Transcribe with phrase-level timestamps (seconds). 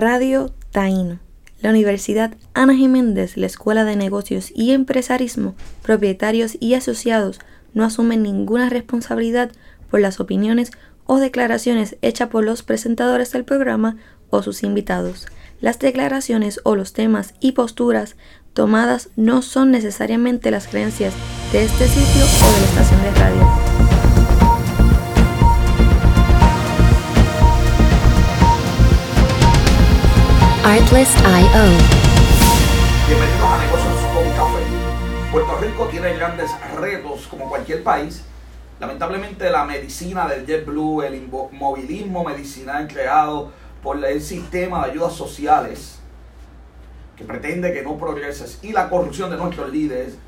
[0.00, 1.18] Radio Taíno.
[1.60, 7.38] La Universidad Ana Jiménez, la Escuela de Negocios y Empresarismo, propietarios y asociados
[7.74, 9.52] no asumen ninguna responsabilidad
[9.90, 10.70] por las opiniones
[11.04, 13.98] o declaraciones hechas por los presentadores del programa
[14.30, 15.26] o sus invitados.
[15.60, 18.16] Las declaraciones o los temas y posturas
[18.54, 21.12] tomadas no son necesariamente las creencias
[21.52, 23.69] de este sitio o de la estación de radio.
[30.70, 31.64] Artlist.io.
[33.08, 34.62] Bienvenidos a Negocios con Café.
[35.32, 38.22] Puerto Rico tiene grandes retos como cualquier país.
[38.78, 43.50] Lamentablemente la medicina del JetBlue, el inmovilismo medicinal creado
[43.82, 45.98] por el sistema de ayudas sociales
[47.16, 50.18] que pretende que no progreses y la corrupción de nuestros líderes,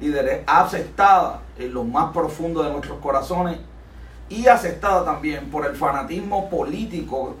[0.00, 3.58] líderes aceptada en lo más profundo de nuestros corazones
[4.30, 7.36] y aceptada también por el fanatismo político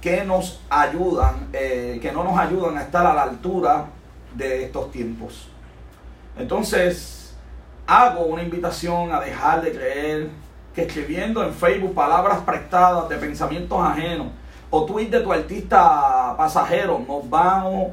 [0.00, 3.86] que nos ayudan, eh, que no nos ayudan a estar a la altura
[4.34, 5.48] de estos tiempos.
[6.38, 7.36] Entonces,
[7.86, 10.30] hago una invitación a dejar de creer
[10.74, 14.28] que escribiendo en Facebook palabras prestadas de pensamientos ajenos
[14.70, 17.92] o tweets de tu artista pasajero nos vamos,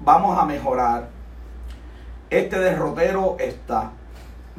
[0.00, 1.08] vamos a mejorar.
[2.30, 3.90] Este derrotero está.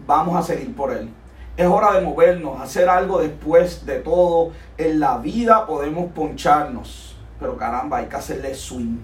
[0.06, 1.10] Vamos a seguir por él.
[1.58, 4.52] Es hora de movernos, hacer algo después de todo.
[4.78, 8.98] En la vida podemos poncharnos, pero caramba, hay que hacerle swing.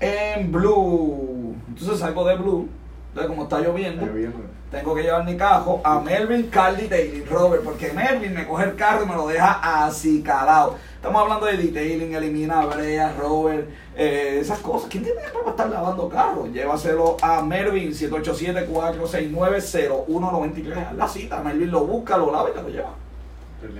[0.00, 1.54] en blue.
[1.68, 2.68] Entonces salgo de blue,
[3.16, 4.06] entonces como está lloviendo,
[4.70, 8.76] tengo que llevar mi cajo a Melvin, Carly, Daily, Robert, porque Melvin me coge el
[8.76, 10.76] carro y me lo deja así calado.
[10.96, 14.90] Estamos hablando de detailing, elimina brea, Robert, eh, esas cosas.
[14.90, 16.50] ¿Quién tiene para estar lavando carros?
[16.50, 20.92] Llévaselo a Mervin, 787-469-0193.
[20.92, 22.90] La cita, Mervin lo busca, lo lava y te lo lleva.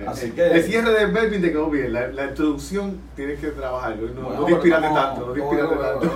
[0.07, 1.93] Así que, el cierre de Melvin te quedó bien.
[1.93, 4.07] La, introducción tienes que trabajarlo.
[4.15, 5.27] No, no, no te tanto.
[5.27, 6.09] No te tanto.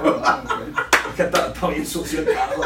[1.16, 2.62] Que está, está, bien sucio el carro.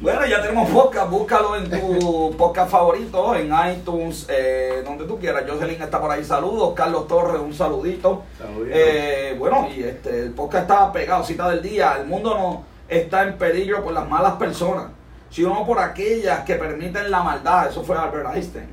[0.00, 1.10] bueno, ya tenemos podcast.
[1.10, 5.44] Búscalo en tu podcast favorito, en iTunes, eh, donde tú quieras.
[5.48, 6.24] Jocelyn está por ahí.
[6.24, 6.74] Saludos.
[6.74, 8.24] Carlos Torres, un saludito.
[8.70, 11.24] Eh, bueno, y este, el podcast está pegado.
[11.24, 11.96] Cita del día.
[12.00, 14.86] El mundo no está en peligro por las malas personas,
[15.30, 17.68] sino por aquellas que permiten la maldad.
[17.70, 18.68] Eso fue Albert Einstein.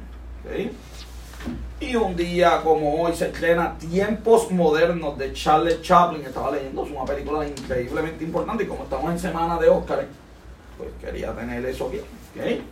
[1.77, 6.25] Y un día como hoy se estrena Tiempos Modernos de Charles Chaplin.
[6.25, 8.63] Estaba leyendo, es una película increíblemente importante.
[8.63, 10.05] Y como estamos en semana de Oscar,
[10.77, 11.99] pues quería tener eso aquí.
[12.31, 12.65] ¿okay?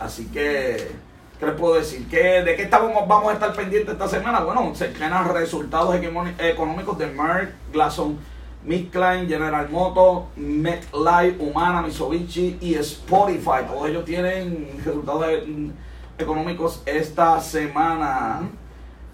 [0.00, 0.90] Así que,
[1.38, 2.08] ¿qué les puedo decir?
[2.08, 4.40] ¿Qué, ¿De qué estamos, vamos a estar pendientes esta semana?
[4.40, 5.94] Bueno, se estrenan resultados
[6.38, 8.18] económicos de Merck, Glason,
[8.64, 13.64] Mick Klein, General Motors, MetLife, Humana, Mitsubishi y Spotify.
[13.68, 15.70] Todos ellos tienen resultados de
[16.18, 18.48] económicos esta semana.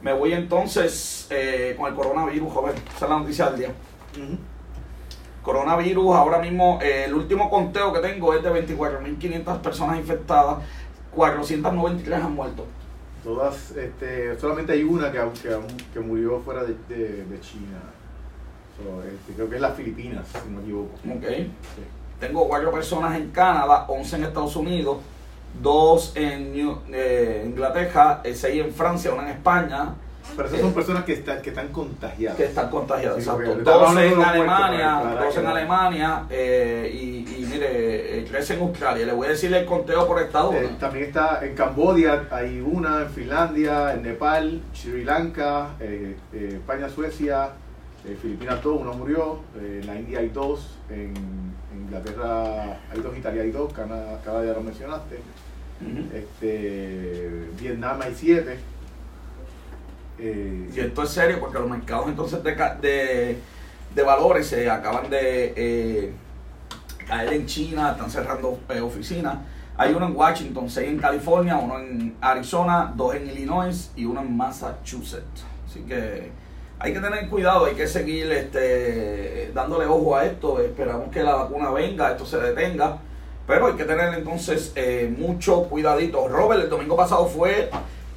[0.03, 2.75] Me voy entonces eh, con el coronavirus, joven.
[2.97, 3.75] Esa es la noticia del día.
[5.43, 10.59] Coronavirus, ahora mismo eh, el último conteo que tengo es de 24.500 personas infectadas,
[11.15, 12.67] 493 han muerto.
[13.25, 15.21] Todas, este, solamente hay una que,
[15.93, 16.75] que, murió fuera de,
[17.41, 17.79] China.
[19.07, 20.95] Este, creo que es las Filipinas, si no me equivoco.
[21.19, 21.53] Okay.
[22.19, 24.99] Tengo cuatro personas en Canadá, 11 en Estados Unidos,
[25.63, 26.53] dos en
[26.93, 29.95] eh, Inglaterra, seis en Francia, una en España,
[30.37, 32.37] Pero esas son personas que están, que están contagiadas.
[32.37, 33.45] Que están contagiadas, Sí, exacto.
[33.51, 35.51] porque Dos hablando de en los Alemania, muertos, dos en no.
[35.51, 37.07] Alemania eh, y,
[37.43, 39.07] y mire, eh, tres en Australia.
[39.07, 40.53] Le voy a decir el conteo por estado.
[40.53, 46.51] Eh, también está en Cambodia, hay una, en Finlandia, en Nepal, Sri Lanka, eh, eh,
[46.55, 47.49] España, Suecia,
[48.07, 51.13] eh, Filipinas dos, uno murió, eh, en la India hay dos, en,
[51.73, 55.17] en Inglaterra hay dos, Italia hay dos, Canadá, Canadá ya lo mencionaste,
[56.15, 58.59] Este, Vietnam hay siete.
[60.19, 63.39] eh, Y esto es serio porque los mercados entonces de, de,
[63.95, 66.13] de valores se acaban de eh,
[67.07, 69.39] caer en China, están cerrando eh, oficinas.
[69.77, 74.21] Hay uno en Washington, seis en California, uno en Arizona, dos en Illinois y uno
[74.21, 75.45] en Massachusetts.
[75.67, 76.31] Así que
[76.79, 80.61] hay que tener cuidado, hay que seguir este, dándole ojo a esto.
[80.61, 82.99] Esperamos que la vacuna venga, esto se detenga.
[83.51, 86.29] Pero hay que tener entonces eh, mucho cuidadito.
[86.29, 87.69] Robert, el domingo pasado fue,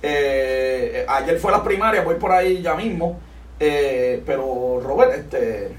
[0.04, 3.20] eh, ayer fue la primaria, voy por ahí ya mismo.
[3.60, 5.72] Eh, pero Robert, este,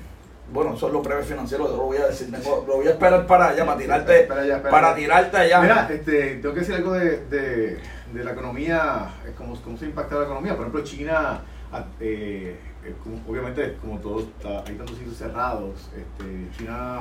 [0.52, 3.64] bueno, son los breves financieros, lo voy a decir, lo voy a esperar para allá,
[3.64, 5.60] para tirarte, Espera allá, espera para tirarte allá.
[5.60, 7.78] Mira, este, tengo que decir algo de, de,
[8.12, 10.52] de la economía, eh, cómo, cómo se impacta la economía.
[10.56, 11.42] Por ejemplo, China,
[11.72, 16.98] ah, eh, eh, como- obviamente, como todos, está- hay tantos sitios cerrados, este, China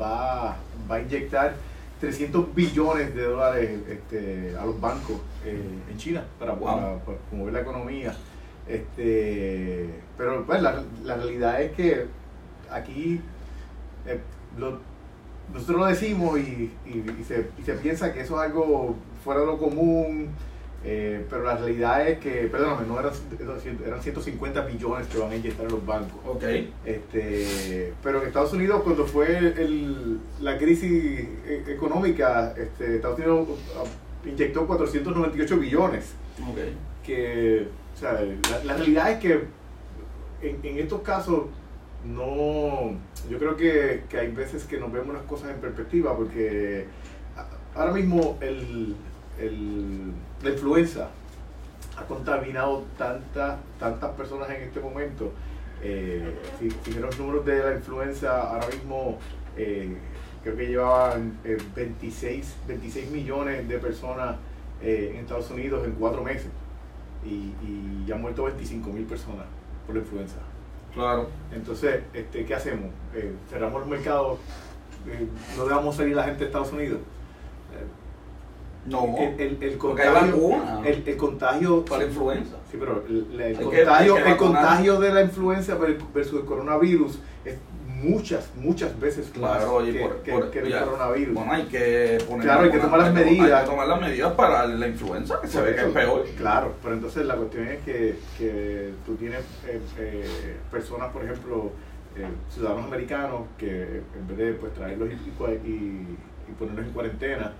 [0.00, 0.56] va,
[0.90, 1.54] va a inyectar
[2.06, 5.56] 300 billones de dólares este, a los bancos eh,
[5.88, 6.64] en China para, Wow.
[6.74, 8.12] para- para promover la economía.
[8.68, 9.88] Este,
[10.18, 12.06] pero pues, la, la realidad es que
[12.72, 13.20] aquí
[14.06, 14.18] eh,
[14.58, 14.80] lo-
[15.54, 19.40] nosotros lo decimos y, y- y se, y se piensa que eso es algo fuera
[19.42, 20.28] de lo común,
[20.84, 23.12] eh, pero la realidad es que, perdóname, no eran,
[23.86, 26.18] eran 150 billones que van a inyectar en los bancos.
[26.26, 26.42] Ok,
[26.84, 30.92] Este, pero en Estados Unidos, cuando fue el- la crisis
[31.46, 33.84] e- económica, este, Estados Unidos ah,
[34.28, 36.12] inyectó 498 billones.
[37.04, 39.32] Que, o sea, la, la realidad es que
[40.42, 41.44] en, en estos casos
[42.04, 42.96] no,
[43.30, 46.86] yo creo que, que hay veces que nos vemos las cosas en perspectiva porque
[47.74, 48.96] ahora mismo el,
[49.38, 50.12] el-
[50.42, 51.08] la influenza
[51.96, 55.32] ha contaminado tantas tantas personas en este momento.
[55.82, 59.18] Eh, si, si vieron los números de la influenza, ahora mismo
[59.56, 59.96] eh,
[60.42, 64.36] creo que llevaban eh, 26, 26 millones de personas
[64.80, 66.48] eh, en Estados Unidos en cuatro meses
[67.24, 69.46] y, y ya han muerto 25 mil personas
[69.86, 70.36] por la influenza.
[70.94, 71.28] Claro.
[71.54, 72.90] Entonces, este, ¿qué hacemos?
[73.14, 74.38] Eh, ¿Cerramos los mercados?
[75.08, 75.26] Eh,
[75.56, 76.98] ¿No dejamos salir la gente de Estados Unidos?
[78.86, 82.56] No, el, el, el porque hay contagio, vacuna el, el contagio para la influenza.
[82.70, 83.26] Sí, pero el,
[83.56, 85.76] que- contagio, hay que el contagio de la influenza
[86.12, 87.56] versus el coronavirus es
[87.86, 90.84] muchas, muchas veces Claro, más oye, que, por, que- por- que el ya.
[90.84, 91.34] coronavirus.
[91.34, 93.52] Bueno, hay que poner Claro, hay que tomar las que- medidas.
[93.52, 95.94] Hay que tomar las medidas para la influenza, que se Por ve que eso, es
[95.94, 96.24] peor.
[96.36, 101.70] Claro, pero entonces la cuestión es que, que tú tienes eh, eh, personas, por ejemplo,
[102.16, 105.12] eh, ciudadanos americanos, que en vez de pues, traerlos y,
[105.68, 106.18] y-
[106.48, 107.52] y ponerlos en cuarentena,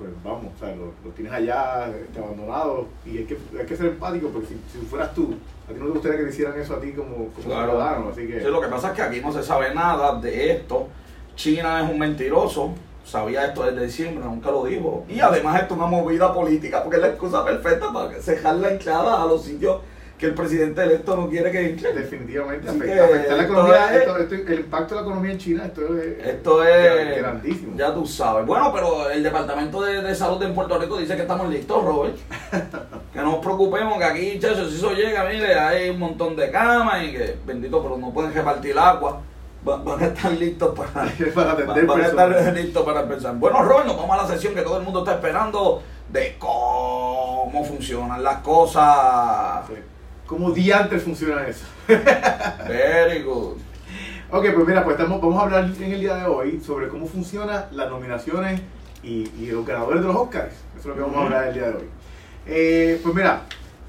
[0.00, 3.76] pues vamos, o sea, los los tienes allá este, abandonados y hay que, hay que
[3.76, 5.34] ser empático porque si, si fueras tú,
[5.68, 7.72] a ti no te gustaría que te hicieran eso a ti como, como Claro.
[7.72, 8.40] ciudadano, así que...
[8.40, 10.88] Sí, lo que pasa es que aquí no se sabe nada de esto.
[11.36, 12.72] China es un mentiroso.
[13.04, 15.04] Sabía esto desde diciembre, nunca lo dijo.
[15.08, 18.70] Y además esto es una movida política, porque es la excusa perfecta para cejar la
[18.70, 19.80] entrada a los sitios
[20.20, 21.94] que el presidente electo no quiere que entre.
[21.94, 25.64] Definitivamente afecta, afecta la economía, es- esto- esto- el impacto de la economía en China,
[25.64, 27.72] esto es, Esto es grandísimo.
[27.76, 28.44] Ya tú sabes.
[28.46, 32.16] Bueno, pero el Departamento de, de Salud en Puerto Rico dice que estamos listos, Robert.
[33.12, 36.50] que no nos preocupemos, que aquí, chachos, si eso llega, mire, hay un montón de
[36.50, 39.22] camas y que, bendito, pero no pueden repartir agua.
[39.66, 40.90] Va- Van a estar listos para,
[41.34, 43.34] para atender van a estar listos para empezar.
[43.36, 47.64] Bueno, Robert, nos vamos a la sesión que todo el mundo está esperando de cómo
[47.64, 49.66] funcionan las cosas.
[49.66, 49.74] Sí.
[50.30, 51.64] ¿Cómo diantres funciona eso?
[52.68, 53.56] Very good.
[54.30, 57.04] Ok, pues mira, pues estamos, vamos a hablar en el día de hoy sobre cómo
[57.06, 58.60] funcionan las nominaciones
[59.02, 60.52] y, y los ganadores de los Oscars.
[60.78, 61.84] Eso es lo que vamos a hablar el día de hoy.
[62.46, 63.42] Eh, pues mira,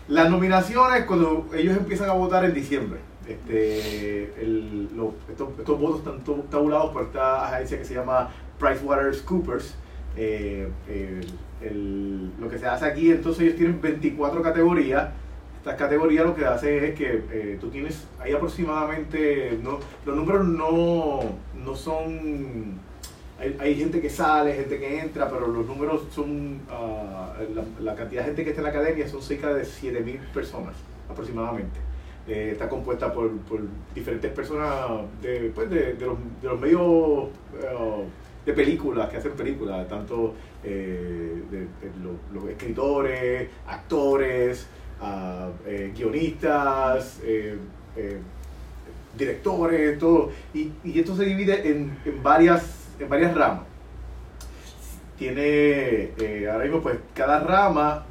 [0.08, 3.00] las nominaciones cuando ellos empiezan a votar en diciembre.
[3.28, 8.30] Este, el- lo- estos, estos votos están tabulados por esta agencia que se llama
[8.60, 9.76] PricewaterhouseCoopers.
[10.18, 11.28] Eh, el-
[11.62, 15.10] el- lo que se hace aquí, entonces ellos tienen 24 categorías.
[15.62, 19.78] Estas categorías lo que hacen es que eh, tú tienes ahí aproximadamente, no,
[20.08, 21.20] los números no,
[21.64, 22.80] no son,
[23.40, 27.36] hay, hay gente que sale, gente que entra, pero los números son, ah,
[27.80, 30.74] la, cantidad de gente que está en la academia son cerca de 7.000 personas
[31.08, 31.80] aproximadamente.
[32.28, 33.60] Eh, está compuesta por, por
[33.94, 34.88] diferentes personas
[35.22, 36.06] de, pues, de, de
[36.42, 37.30] los, medios
[37.62, 38.06] eh,
[38.48, 41.68] de películas, que hacen películas, tanto de,
[42.34, 44.68] los escritores, actores,
[45.66, 47.58] eh, guionistas, eh,
[49.18, 50.32] directores, todo.
[50.54, 53.64] Y, esto se divide en, en, varias, en varias ramas.
[55.18, 56.12] Tiene,
[56.52, 58.06] ahora mismo, pues cada rama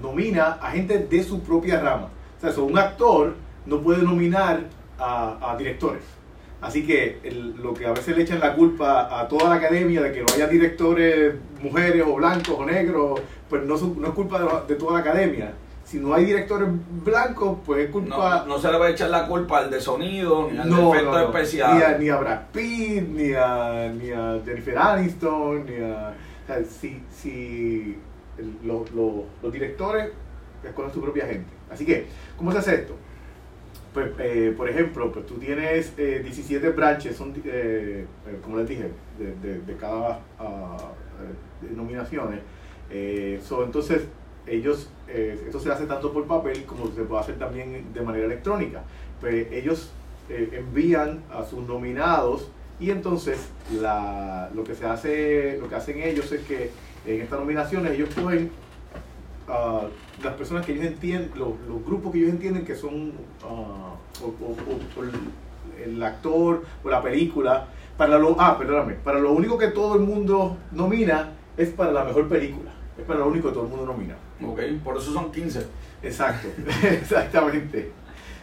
[0.00, 2.08] nomina a gente de su propia rama.
[2.38, 3.34] O sea, un actor
[3.66, 4.60] no puede nominar
[4.98, 6.02] a, a directores.
[6.62, 7.18] Así que
[7.60, 10.26] lo que a veces le echan la culpa a toda la academia de que no
[10.32, 13.20] haya directores mujeres o blancos o negros,
[13.50, 15.54] pues no, no es culpa de, toda la academia.
[15.92, 16.68] Si no hay directores
[17.04, 18.46] blancos, pues es culpa...
[18.48, 21.22] No, se le va a echar la culpa al de sonido, ni al de efectos
[21.22, 21.76] especiales.
[21.76, 26.14] Ni a, ni a Brad Pitt, ni a, ni a Jennifer Aniston, ni a...
[26.42, 27.98] O sea, si, si
[28.64, 30.12] los, los directores
[30.64, 31.50] escogen su propia gente.
[31.70, 32.06] Así que,
[32.38, 32.96] ¿cómo se hace esto?
[33.92, 38.06] pues, eh, por ejemplo, pues tú tienes 17 eh, branches, son, eh,
[38.42, 42.40] como les dije, de, de, cada uh, nominaciones.
[42.90, 44.02] entonces,
[44.46, 48.82] ellos, esto se hace tanto por papel como se puede hacer también de manera electrónica.
[49.20, 49.90] Pues ellos
[50.28, 52.48] envían a sus nominados
[52.80, 53.48] y entonces
[53.80, 56.70] la, lo que se hace, lo que hacen ellos es que
[57.06, 58.50] en estas nominaciones ellos pueden
[60.22, 63.12] las personas que ellos entienden, los, grupos que ellos entienden que son
[63.44, 63.96] uh,
[65.84, 70.02] el, actor o la película, para lo, ah, perdóname, para lo único que todo el
[70.02, 73.86] mundo nomina es para la mejor película, es para lo único que todo el mundo
[73.86, 74.16] nomina.
[74.44, 75.66] Ok, por eso son 15.
[76.02, 76.48] Exacto,
[76.82, 77.92] exactamente.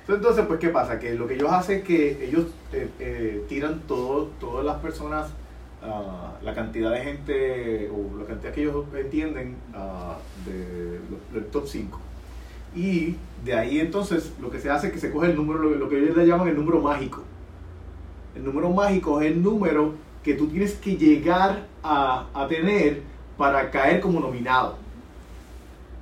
[0.08, 1.00] Entonces, pues, ¿qué pasa?
[1.00, 5.32] Que lo que ellos hacen es que ellos eh, eh, tiran todo, todas las personas
[6.41, 9.56] la cantidad de gente o la cantidad que ellos entienden
[10.46, 12.00] del top 5.
[12.75, 15.89] Y de ahí entonces lo que se hace es que se coge el número, lo,
[15.89, 17.24] que ellos le llaman el número mágico.
[18.36, 23.01] El número mágico es el número que tú tienes que llegar a, a tener
[23.38, 24.77] para caer como nominado.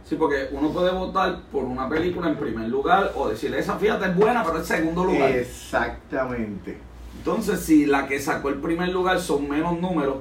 [0.07, 4.05] Sí, porque uno puede votar por una película en primer lugar o decirle, esa fíjate
[4.05, 5.31] es buena, pero es segundo lugar.
[5.31, 6.77] Exactamente.
[7.17, 10.17] Entonces, si la que sacó el primer lugar son menos números,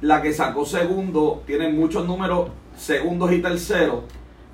[0.00, 4.04] la que sacó segundo tiene muchos números segundos y terceros,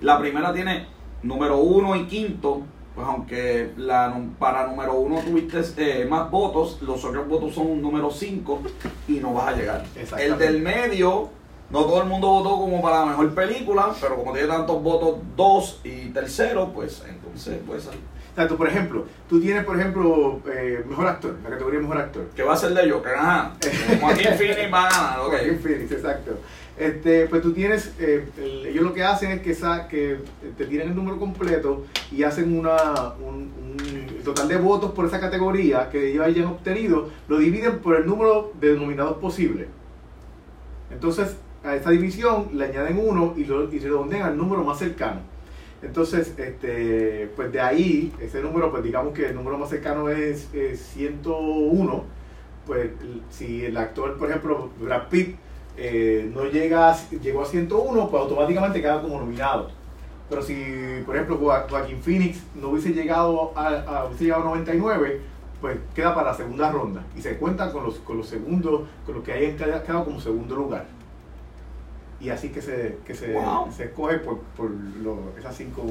[0.01, 0.87] la primera tiene
[1.23, 2.63] número uno y quinto,
[2.95, 7.83] pues aunque la, para número uno tuviste eh, más votos, los otros votos son un
[7.83, 8.61] número cinco
[9.09, 9.85] y no vas a llegar.
[10.19, 11.31] El del medio,
[11.71, 15.19] no todo el mundo votó como para la mejor película, pero como tiene tantos votos,
[15.37, 18.01] dos y tercero, pues entonces puede salir.
[18.35, 22.27] Tanto, por ejemplo, tú tienes, por ejemplo, eh, mejor actor, la categoría mejor actor.
[22.35, 23.15] ¿Qué va a ser de Joker?
[23.15, 23.55] Ajá.
[24.01, 25.31] Joaquín Phoenix va a ganar, ok.
[25.31, 26.39] Joaquín Phoenix, exacto.
[26.77, 28.27] Este, pues tú tienes, eh,
[28.67, 29.55] ellos lo que hacen es que,
[29.89, 30.19] que
[30.59, 33.53] te tiran el número completo y hacen una, un,
[34.25, 38.53] total de votos por esa categoría que ellos hayan obtenido, lo dividen por el número
[38.59, 39.69] de nominados posible.
[40.91, 45.21] Entonces, a esta división le añaden uno y, lo, y redondean al número más cercano.
[45.83, 50.49] Entonces, este, pues de ahí, ese número, pues digamos que el número más cercano es,
[50.95, 52.05] 101,
[52.67, 52.91] pues
[53.31, 55.37] si el actor, por ejemplo, Brad Pitt,
[55.77, 59.71] eh, no llega llegó a 101, pues automáticamente queda como nominado.
[60.31, 60.55] Pero si,
[61.05, 65.21] por ejemplo, Joaquín Phoenix no hubiese llegado a, hubiese llegado a 99,
[65.61, 69.17] pues queda para la segunda ronda y se cuenta con los, con los segundos, con
[69.17, 70.87] los que hayan quedado como segundo lugar
[72.25, 73.37] y así que se, que se,
[73.77, 74.71] se escoge por, por
[75.39, 75.85] esas, cinco,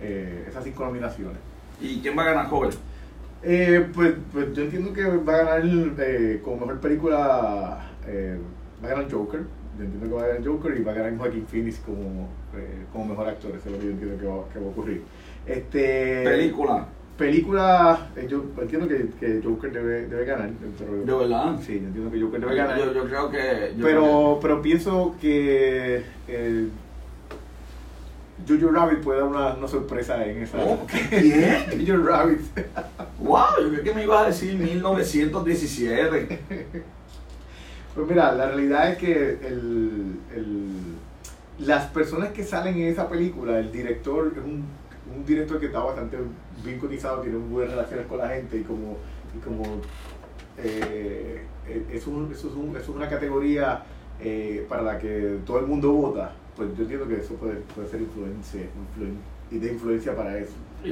[0.00, 1.36] eh, esas cinco nominaciones.
[1.80, 2.70] ¿Y quién va a ganar, joven?
[3.42, 8.90] Eh, pues, pues, yo entiendo que va a ganar eh, como mejor película, va a
[8.90, 9.42] ganar Joker.
[9.78, 12.28] Yo entiendo que va a ganar Joker y va a ganar Joaquin Phoenix como,
[12.92, 13.52] como mejor actor.
[13.56, 15.02] Eso es lo que yo entiendo que va, que va a ocurrir.
[15.46, 20.50] Este, película película, eh, yo entiendo que, que Joker debe, debe ganar.
[20.50, 21.58] ¿De verdad?
[21.64, 22.78] Sí, yo entiendo que Joker debe ganar.
[22.78, 23.74] Yo, yo creo que...
[23.80, 26.68] pero, pero pienso que eh,
[28.48, 30.58] Jojo Rabbit puede dar una, una sorpresa en esa.
[30.58, 30.86] ¿Oh?
[30.86, 31.84] ¿Qué?
[31.86, 32.40] Jojo Rabbit.
[33.20, 36.40] wow, yo creo que me ibas a decir 1917.
[37.94, 43.58] pues mira, la realidad es que el, el, las personas que salen en esa película,
[43.60, 44.64] el director es un
[45.12, 46.16] un director que está bastante
[46.62, 48.96] bien cotizado, tiene buenas relaciones con la gente y como,
[49.36, 49.64] y como
[50.58, 52.44] eh, eh, eso, es
[52.82, 53.82] es una categoría
[54.20, 57.88] eh, para la que todo el mundo vota, pues yo entiendo que eso puede, puede
[57.88, 58.60] ser influencia,
[59.50, 60.52] y de influencia para eso.
[60.84, 60.90] Y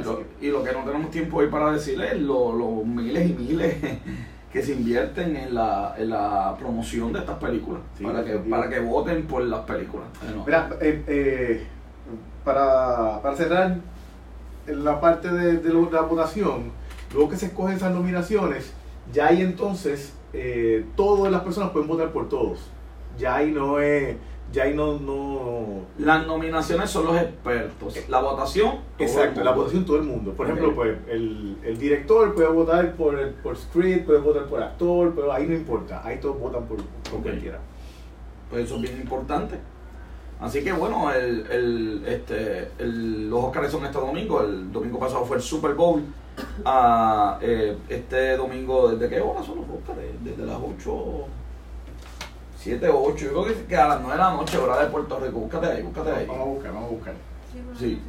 [0.51, 3.77] lo, que no tenemos tiempo hoy para decirle es los miles y miles
[4.53, 8.81] que se invierten en la, en la promoción de estas películas, para, que, para que
[8.81, 10.09] voten por las películas.
[10.45, 10.69] Mira,
[12.45, 13.77] para, para cerrar,
[14.67, 16.71] en la parte de, de, la votación,
[17.13, 18.73] luego que se escogen esas nominaciones,
[19.13, 22.61] ya ahí entonces eh, todas las personas pueden votar por todos.
[23.19, 24.17] ya ahí no es
[24.53, 25.87] ya ahí no, no...
[25.99, 27.97] Las nominaciones son los expertos.
[28.09, 28.81] La votación.
[28.99, 30.33] Exacto, la votación todo el mundo.
[30.33, 35.13] Por ejemplo, pues el, el, director puede votar por, por script, puede votar por actor,
[35.15, 36.03] pero ahí no importa.
[36.05, 36.77] Ahí todos votan por,
[37.11, 37.61] por cualquiera.
[38.51, 39.59] Pues eso es bien importante.
[40.43, 44.43] Así que bueno, el, el, este, el, los Oscars son este domingo.
[44.43, 46.03] El domingo pasado fue el Super Bowl.
[46.65, 49.99] Ah, eh, este domingo, ¿desde qué hora son los Oscars?
[50.25, 51.27] Desde las 8
[52.57, 55.41] 7, 8, yo creo que, a las 9 de la noche, hora de Puerto Rico.
[55.41, 56.27] Búscate ahí, búscate ahí.
[56.27, 57.15] Vamos a buscar, vamos a buscar.
[57.79, 58.01] Sí.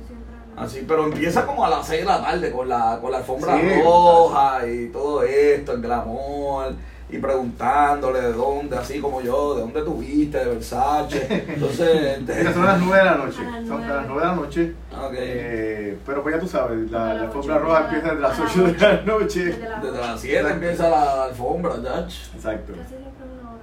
[0.56, 3.60] Así, pero empieza como a las 6 de la tarde con la, con la alfombra
[3.84, 6.76] roja y todo esto, el glamour
[7.14, 11.46] y preguntándole de dónde, así como yo, de dónde tuviste, de Versace.
[11.48, 12.18] Entonces,
[12.56, 13.38] son las 9 de la noche.
[13.68, 14.74] Son las 9 de la noche.
[15.06, 15.20] Okay.
[15.22, 18.78] Eh, pero pues ya tú sabes, la, la alfombra roja empieza desde las 8 de
[18.80, 19.46] la noche.
[19.46, 22.00] Desde las 7 empieza la alfombra, ya.
[22.00, 22.74] Exacto.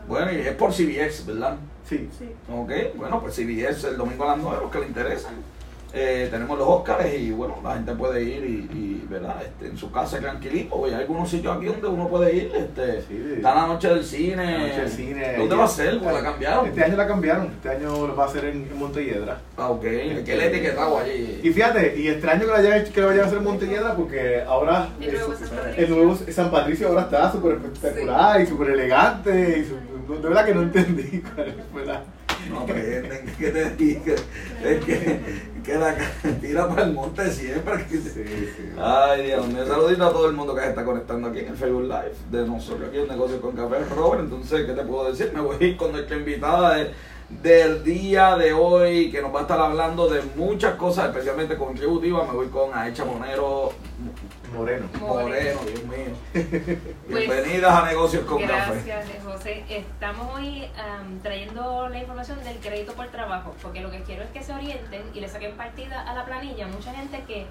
[0.07, 1.57] Bueno, y es por CBS, ¿verdad?
[1.89, 2.09] Sí.
[2.17, 2.31] sí.
[2.53, 5.35] Ok, bueno, pues CBS el domingo a las 9, los que le interesan.
[5.93, 9.43] Eh, tenemos los Oscars y bueno, la gente puede ir y, ¿verdad?
[9.43, 10.85] Este, en su casa tranquilito.
[10.85, 12.53] Hay algunos sitios aquí donde uno puede ir.
[12.55, 14.53] Este, sí, está la noche del cine.
[14.53, 15.37] La noche del cine.
[15.37, 15.99] ¿Dónde va a ser?
[15.99, 16.67] Pues la cambiaron.
[16.67, 17.47] Este año la cambiaron.
[17.47, 19.41] Este año lo va a hacer en, Montelledra.
[19.57, 19.85] Ah, ok.
[19.85, 21.41] Este, que le etiquetado allí.
[21.43, 24.91] Y fíjate, y extraño que, la que lo vayan a hacer en Montelledra porque ahora
[25.01, 25.85] el nuevo, San Patricio.
[25.85, 29.67] el nuevo San Patricio ahora está súper espectacular y súper elegante.
[29.67, 32.03] Y de verdad que no entendí cuál fue la
[32.49, 34.15] no, que, que te diga,
[34.65, 35.21] es que,
[35.71, 35.95] que la
[36.41, 37.87] tira para el monte siempre.
[37.89, 38.25] Sí, sí.
[38.79, 39.67] Ay, Dios mío.
[39.67, 42.47] Saludito a todo el mundo que se está conectando aquí en el Facebook Live de
[42.47, 44.25] nosotros, aquí en Negocio con Café Robert.
[44.25, 45.33] Entonces, ¿qué te puedo decir?
[45.35, 46.91] Me voy a ir con nuestra invitada de,
[47.29, 52.27] del día de hoy, que nos va a estar hablando de muchas cosas, especialmente contributivas.
[52.29, 53.73] Me voy con Aecha Monero
[54.55, 54.89] Moreno.
[54.99, 56.15] Moreno, Dios mío.
[57.11, 58.83] Pues, Bienvenidas a Negocios con Café.
[58.85, 59.65] Gracias, José.
[59.69, 60.65] Estamos hoy
[61.23, 65.03] trayendo la información del crédito por trabajo, porque lo que quiero es que se orienten
[65.15, 66.67] y le saquen partida a la planilla.
[66.69, 67.47] Mucha gente que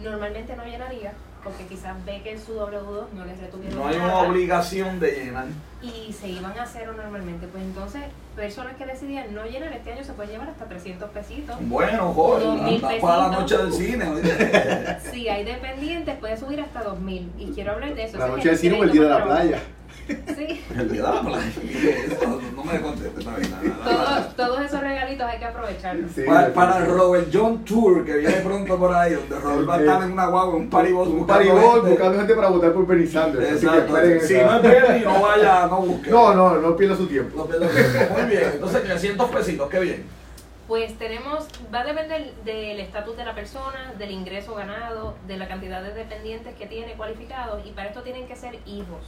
[0.00, 1.12] normalmente no llenaría
[1.48, 5.12] porque quizás ve que en su W2 no les retuvieron No hay una obligación de
[5.12, 5.46] llenar.
[5.80, 7.46] Y se iban a cero normalmente.
[7.46, 8.02] Pues entonces,
[8.36, 11.56] personas que decidían no llenar este año se pueden llevar hasta 300 pesitos.
[11.60, 14.04] Bueno, joder, para la noche del cine.
[15.10, 17.32] si hay dependientes, puede subir hasta 2000.
[17.38, 18.18] Y quiero hablar de eso.
[18.18, 19.62] La noche del cine o el día de la playa.
[20.08, 20.64] Sí.
[20.74, 21.52] La playa.
[22.56, 26.10] No, me contestes Todos, todos esos regalitos hay que aprovecharlos.
[26.54, 30.02] para, el Robert John Tour, que viene pronto por ahí, donde Robert va a estar
[30.02, 33.62] en una guagua, un paribos Un paribos buscando gente para votar por Bernie Sanders.
[33.62, 33.94] Exacto.
[34.26, 36.10] si no es Bernie, no vaya, no busque.
[36.10, 37.36] No, no, no pierda su tiempo.
[37.36, 38.14] No pierda su tiempo.
[38.14, 38.50] Muy bien.
[38.54, 40.18] Entonces, 300 pesitos, qué bien.
[40.68, 45.48] Pues tenemos, va a depender del estatus de la persona, del ingreso ganado, de la
[45.48, 49.00] cantidad de dependientes que tiene cualificados y para esto tienen que ser hijos.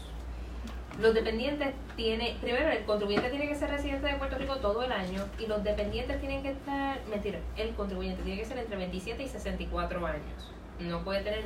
[1.00, 4.92] Los dependientes tiene, primero el contribuyente tiene que ser residente de Puerto Rico todo el
[4.92, 9.22] año y los dependientes tienen que estar, mentira, el contribuyente tiene que ser entre 27
[9.22, 10.52] y 64 años.
[10.78, 11.42] No puede tener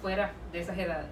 [0.00, 1.10] fuera de esas edades.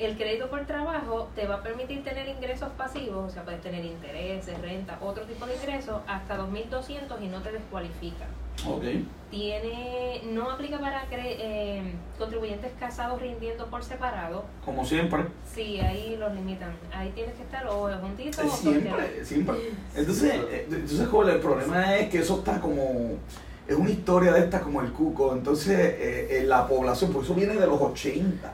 [0.00, 3.84] El crédito por trabajo te va a permitir tener ingresos pasivos, o sea, puedes tener
[3.84, 8.26] intereses, renta, otro tipo de ingresos, hasta 2.200 y no te descualifica.
[8.66, 9.06] Okay.
[9.30, 14.44] Tiene, no aplica para eh, contribuyentes casados rindiendo por separado.
[14.64, 15.24] Como siempre.
[15.52, 16.72] Sí, ahí los limitan.
[16.92, 19.56] Ahí tienes que estar o juntitos o siempre, siempre.
[19.94, 23.18] Entonces, eh, entonces joder, el problema es que eso está como
[23.66, 25.32] es una historia de esta como el cuco.
[25.32, 28.52] Entonces, eh, la población, por eso viene de los 80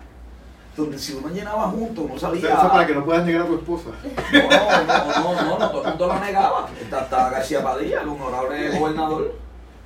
[0.77, 2.55] donde si uno llenaba juntos, uno salía.
[2.55, 3.91] Eso para que no puedas negar a tu esposa.
[4.33, 6.69] No, no, no, no, no, todo el mundo la negaba.
[6.91, 9.35] Hasta García Padilla, el honorable gobernador,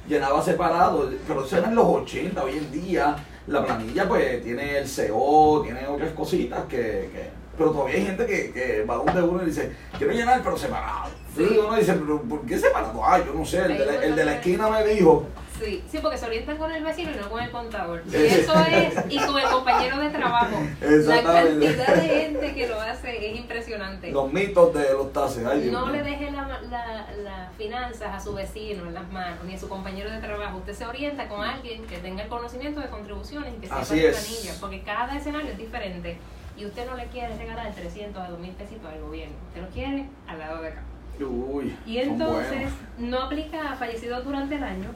[0.09, 1.11] llenaba separado.
[1.27, 3.17] Pero eso era en los 80, hoy en día.
[3.47, 7.11] La planilla, pues, tiene el CO, tiene otras cositas que.
[7.13, 10.57] que pero todavía hay gente que, que va donde uno y dice, quiero llenar, pero
[10.57, 11.11] separado.
[11.37, 11.57] Sí.
[11.57, 13.05] uno dice, pero ¿por qué separado?
[13.05, 15.27] Ah, yo no sé, el de, el de la esquina me dijo
[15.65, 18.03] Sí, sí, porque se orientan con el vecino y no con el contador.
[18.11, 20.57] Y eso es, y con el compañero de trabajo.
[20.81, 24.11] La cantidad de gente que lo hace es impresionante.
[24.11, 25.43] Los mitos de los tases.
[25.43, 29.69] no le deje las la, finanzas a su vecino en las manos, ni a su
[29.69, 30.59] compañero de trabajo.
[30.59, 34.11] Usted se orienta con alguien que tenga el conocimiento de contribuciones y que sepa de
[34.11, 36.19] planillas, porque cada escenario es diferente.
[36.57, 39.35] Y usted no le quiere regalar 300 a 2.000 pesitos al gobierno.
[39.49, 40.83] Usted lo quiere al lado de acá.
[41.21, 44.89] Uy, y entonces no aplica a fallecidos durante el año,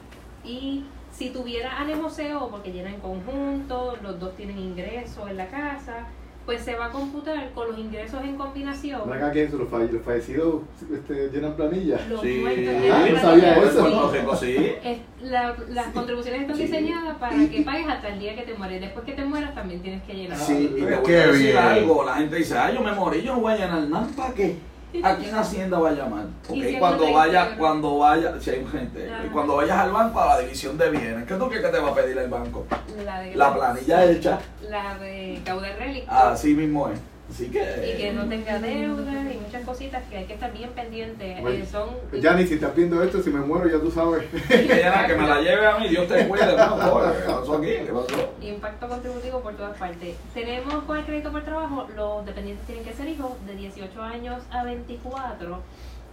[0.43, 6.07] y si tuviera anemoseo, porque llena en conjunto, los dos tienen ingresos en la casa,
[6.45, 9.01] pues se va a computar con los ingresos en combinación.
[9.01, 11.99] ¿Para acá quién los, los fallecidos este, llenan planilla?
[12.09, 12.43] Los sí.
[12.91, 14.35] ah, no sabía eso.
[14.35, 14.77] Sí.
[15.21, 18.81] las contribuciones están diseñadas para que pagues hasta el día que te mueres.
[18.81, 20.37] Después que te mueras también tienes que llenar.
[20.39, 22.03] Sí, y te voy a decir algo.
[22.03, 24.07] La gente dice, ah, yo me morí, yo no voy a llenar nada.
[24.15, 24.55] ¿Para qué?
[25.03, 26.25] ¿A quién Hacienda va a llamar?
[26.49, 29.23] Y Ok, si cuando vaya, cuando vaya, si hay gente, Ajá.
[29.31, 31.89] cuando vayas al banco a la división de bienes, ¿qué tú crees que te va
[31.89, 32.65] a pedir el banco?
[33.05, 36.11] La, de, La planilla hecha, La de caudal relicto.
[36.11, 36.99] así mismo es.
[37.29, 41.41] Así Y que no tenga deuda y muchas cositas que hay que estar bien pendientes.
[41.41, 44.25] Bueno, Eh, son Yanni, si estás viendo esto, si me muero, ya tú sabes.
[44.47, 47.67] que, me la lleve a mí, Dios te cuide, no, joder, ¿qué pasó aquí?
[47.67, 48.33] ¿Qué pasó?
[48.41, 50.15] impacto contributivo por todas partes.
[50.33, 54.41] Tenemos con el crédito por trabajo, los dependientes tienen que ser hijos de 18 años
[54.51, 55.61] a 24,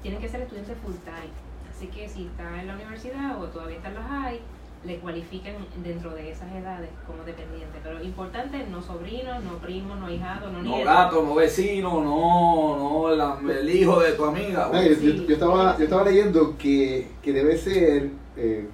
[0.02, 1.32] tienen que ser estudiantes full time.
[1.74, 4.40] Así que si está en la universidad o todavía está en la high,
[4.86, 7.78] le cualifican dentro de esas edades como dependiente.
[7.82, 10.84] Pero importante, no sobrinos, no primos, no hijados, no No nietos.
[10.94, 14.70] gato, no vecino, no, no la- el hijo de tu amiga.
[14.72, 15.26] Ay, yo, Sí.
[15.28, 18.68] yo estaba, yo estaba leyendo que, que debe ser eh,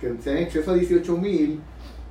[0.00, 1.60] que sea en exceso a 18 mil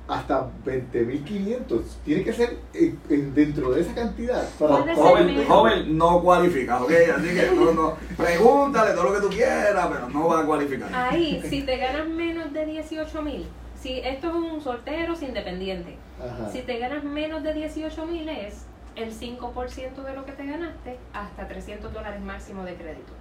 [0.08, 1.82] hasta 20.500.
[2.04, 4.48] Tiene que ser en- dentro de esa cantidad.
[4.58, 6.90] Para, Joven, joven no cualifica, ¿ok?
[7.16, 10.88] Así que no, no, pregúntale todo lo que tú quieras, pero no va a cualificar.
[10.94, 13.46] Ahí, si te ganas menos de 18 mil,
[13.80, 16.50] si esto es un soltero sin dependiente, Ajá.
[16.50, 18.64] Si te ganas menos de 18 mil es
[18.96, 23.12] el 5% de lo que te ganaste hasta 300 dólares máximo de crédito.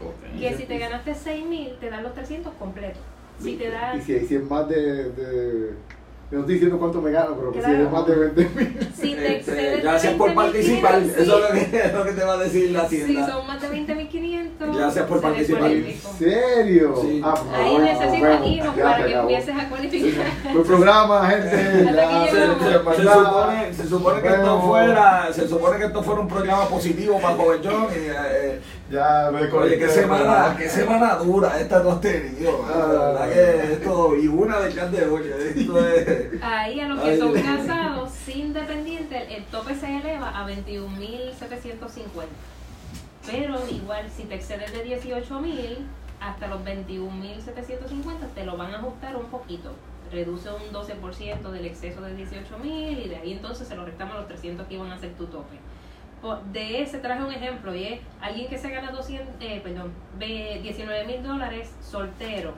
[0.00, 0.40] Ok.
[0.40, 3.02] Que si te ganaste 6 mil, te dan los 300 completos.
[3.38, 5.74] Si te dan, Y si, si es más de,
[6.30, 7.84] no estoy diciendo cuánto me gano, pero que si Claro.
[7.84, 8.88] es más de 20 mil.
[9.00, 12.24] si te excedes gracias por 20.500, participar, eso es lo que, es lo que te
[12.24, 13.28] va a decir la Si hacienda.
[13.28, 15.70] son más de 20.500, Gracias por participar.
[15.70, 16.94] ¿En serio?
[17.00, 17.20] Sí.
[17.24, 18.46] Ah, pues, Ahí nos vemos.
[18.48, 19.20] hijos para que acabó.
[19.30, 20.26] empieces a cualificar.
[20.52, 21.84] Buen programa, gente.
[21.94, 26.28] Ya, aquí Se, supone, se supone que esto fuera, se supone que esto fuera un
[26.28, 31.58] programa positivo para Joven John y eh, Ya me Oye, qué semana, qué semana dura
[31.60, 32.64] esta tú has tenido.
[32.68, 32.86] Ah.
[32.92, 36.42] La verdad que esto, y una de can de olla, esto es.
[36.42, 42.26] Ahí a los que Ay, son casados sin dependiente, el tope se eleva a 21.750.
[43.26, 45.78] Pero igual, si te excedes de 18.000
[46.20, 49.72] hasta los 21.750, te lo van a ajustar un poquito.
[50.12, 54.28] Reduce un 12% del exceso de 18.000 y de ahí entonces se lo restamos los
[54.28, 55.56] 300 que iban a ser tu tope.
[56.52, 61.04] De ese traje un ejemplo y es alguien que se gana 200, eh, perdón, 19
[61.06, 62.54] mil dólares soltero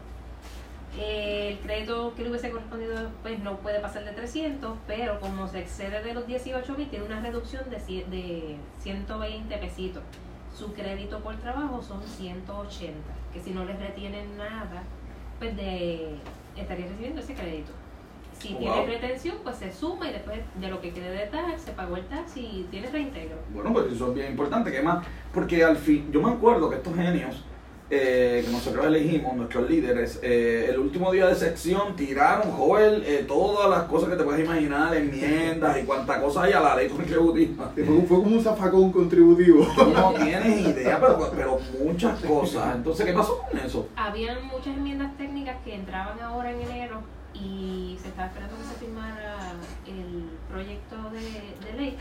[0.97, 5.61] el crédito que le hubiese correspondido pues no puede pasar de 300, pero como se
[5.61, 10.03] excede de los 18 mil, tiene una reducción de, de 120 pesitos.
[10.57, 12.99] Su crédito por trabajo son 180,
[13.33, 14.83] que si no les retienen nada,
[15.39, 16.17] pues de,
[16.57, 17.73] estaría recibiendo ese crédito.
[18.39, 18.59] Si Wow.
[18.61, 21.97] tiene retención, pues se suma y después de lo que quede de tax, se pagó
[21.97, 23.37] el tax y tiene reintegro.
[23.53, 26.77] Bueno, pues eso es bien importante, que más, porque al fin, yo me acuerdo que
[26.77, 27.43] estos genios
[27.91, 33.25] eh, que nosotros elegimos, nuestros líderes, eh, el último día de sección tiraron, Joel, eh,
[33.27, 36.89] todas las cosas que te puedes imaginar, enmiendas y cuántas cosas hay a la ley
[36.89, 37.73] contributiva.
[37.75, 39.67] Fue, fue como un zafacón contributivo.
[39.95, 42.77] No tienes idea, pero, pero muchas cosas.
[42.77, 43.89] Entonces, ¿qué pasó con eso?
[43.97, 47.01] Habían muchas enmiendas técnicas que entraban ahora en enero
[47.41, 49.53] y se estaba esperando que se firmara
[49.87, 51.97] el proyecto de, ley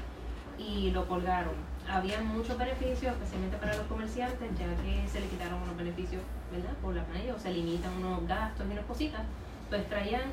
[0.57, 1.53] y lo colgaron.
[1.87, 6.21] Habían muchos beneficios, especialmente para los comerciantes, ya que se le quitaron unos beneficios,
[6.51, 6.73] ¿verdad?
[6.81, 9.21] Por la planilla, o se limitan unos gastos y unas cositas,
[9.69, 10.23] pues traían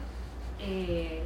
[0.59, 1.23] eh,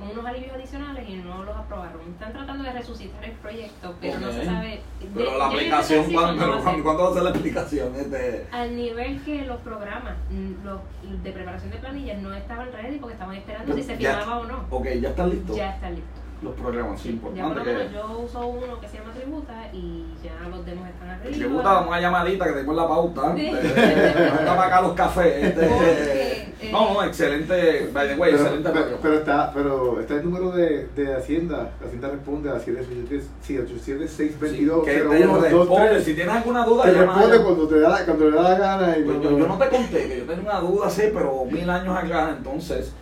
[0.00, 2.00] unos alivios adicionales y no los aprobaron.
[2.12, 4.80] Están tratando de resucitar el proyecto, pero no se sabe.
[5.14, 6.82] Pero la aplicación, ¿cuándo, ¿cuándo pero va a ¿cuándo, ser?
[6.84, 7.94] cuándo va a ser la aplicación?
[7.96, 10.80] Este, Al nivel que los programas mm, los
[11.22, 14.18] de preparación de planillas no estaban ready porque estaban esperando si se Ya.
[14.18, 14.64] firmaba o no.
[14.70, 16.20] ok, ya están listos Ya está listo.
[16.44, 17.92] Los programas, sí, Ya por importante lo que...
[17.94, 21.36] yo uso uno que se llama Tributa y ya los demos están arriba.
[21.36, 23.34] Que gusta una llamadita que tenemos la pauta.
[23.36, 23.50] Sí.
[23.54, 25.44] Eh, para acá los cafés.
[25.44, 27.90] este, Porque, eh, no, no, excelente.
[27.92, 28.70] By the way, Pero, excelente.
[28.72, 31.70] pero, pero está, pero está el número de, de Hacienda.
[31.84, 36.02] Hacienda responde a 787 Sí, 622 que te responde.
[36.04, 37.14] Si tienes alguna duda, Te llama.
[37.14, 38.98] responde cuando te da, cuando le da la gana.
[38.98, 41.68] Y Pues yo, yo no te conté que yo tenía una duda, sí, pero mil
[41.70, 42.92] años acá, entonces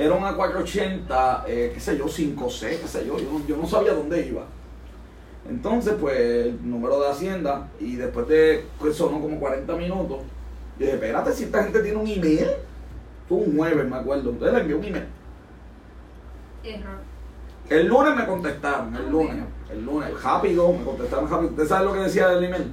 [0.00, 3.66] era una 480, eh, qué sé yo, 5C, qué sé yo, yo, no- yo no
[3.66, 4.44] sabía dónde iba.
[5.48, 10.18] Entonces, pues, el número de Hacienda, y después de que sonó como 40 minutos,
[10.78, 12.46] yo dije, espérate, si esta gente tiene un email,
[13.28, 15.06] fue un jueves, me acuerdo, entonces le envié un email.
[16.64, 16.98] Error.
[17.68, 19.36] El lunes me contestaron, el Ah, lunes,
[19.70, 21.50] el lunes, rápido, me contestaron rápido.
[21.50, 22.72] ¿Usted sabe lo que decía el email?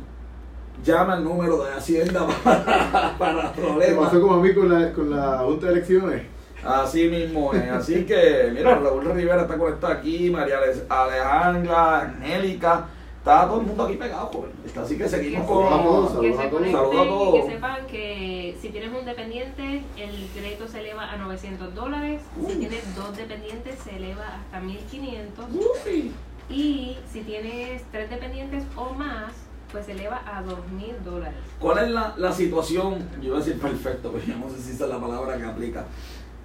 [0.84, 4.06] Llama al número de Hacienda para, para Te problemas.
[4.06, 6.24] pasó como a mí con la, con la Junta de Elecciones.
[6.64, 7.70] Así mismo es.
[7.72, 12.86] Así que, mira, Raúl Rivera está conectado aquí, María Ale- Alejandra, Angélica,
[13.20, 14.52] está todo el mundo aquí pegado, joven.
[14.66, 15.70] Está Así que seguimos Que con.
[15.70, 16.52] Saludos a todos, que saludos se a todos.
[16.52, 17.46] conecten Saludos a y todos.
[17.46, 22.22] que sepan que si tienes un dependiente, el crédito se eleva a 900 dólares.
[22.48, 25.46] Si tienes dos dependientes, se eleva hasta 1500.
[25.86, 26.12] Uy.
[26.50, 29.34] Y si tienes tres dependientes o más,
[29.72, 31.36] pues se eleva a dos mil dólares.
[31.60, 33.06] ¿Cuál es la, la situación?
[33.22, 35.44] Yo iba a decir perfecto, pero yo no sé si esa es la palabra que
[35.44, 35.86] aplica.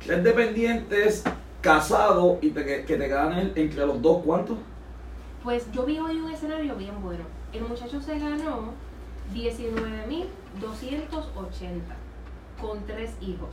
[0.06, 1.24] Tres dependientes
[1.60, 4.58] casados y te- que, que te ganen entre los dos, ¿cuántos?
[5.42, 7.24] Pues yo vi hoy un escenario bien bueno.
[7.52, 8.72] El muchacho se ganó
[9.32, 11.94] 19,280
[12.60, 13.50] con tres hijos.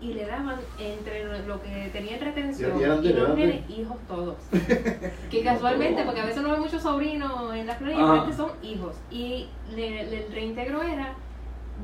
[0.00, 4.34] Y le daban entre lo- que tenía en retención Y y nenes, hijos todos.
[5.30, 8.96] que casualmente, porque a veces no hay muchos sobrinos en la Florida, son hijos.
[9.12, 11.14] Y le- le- el reintegro era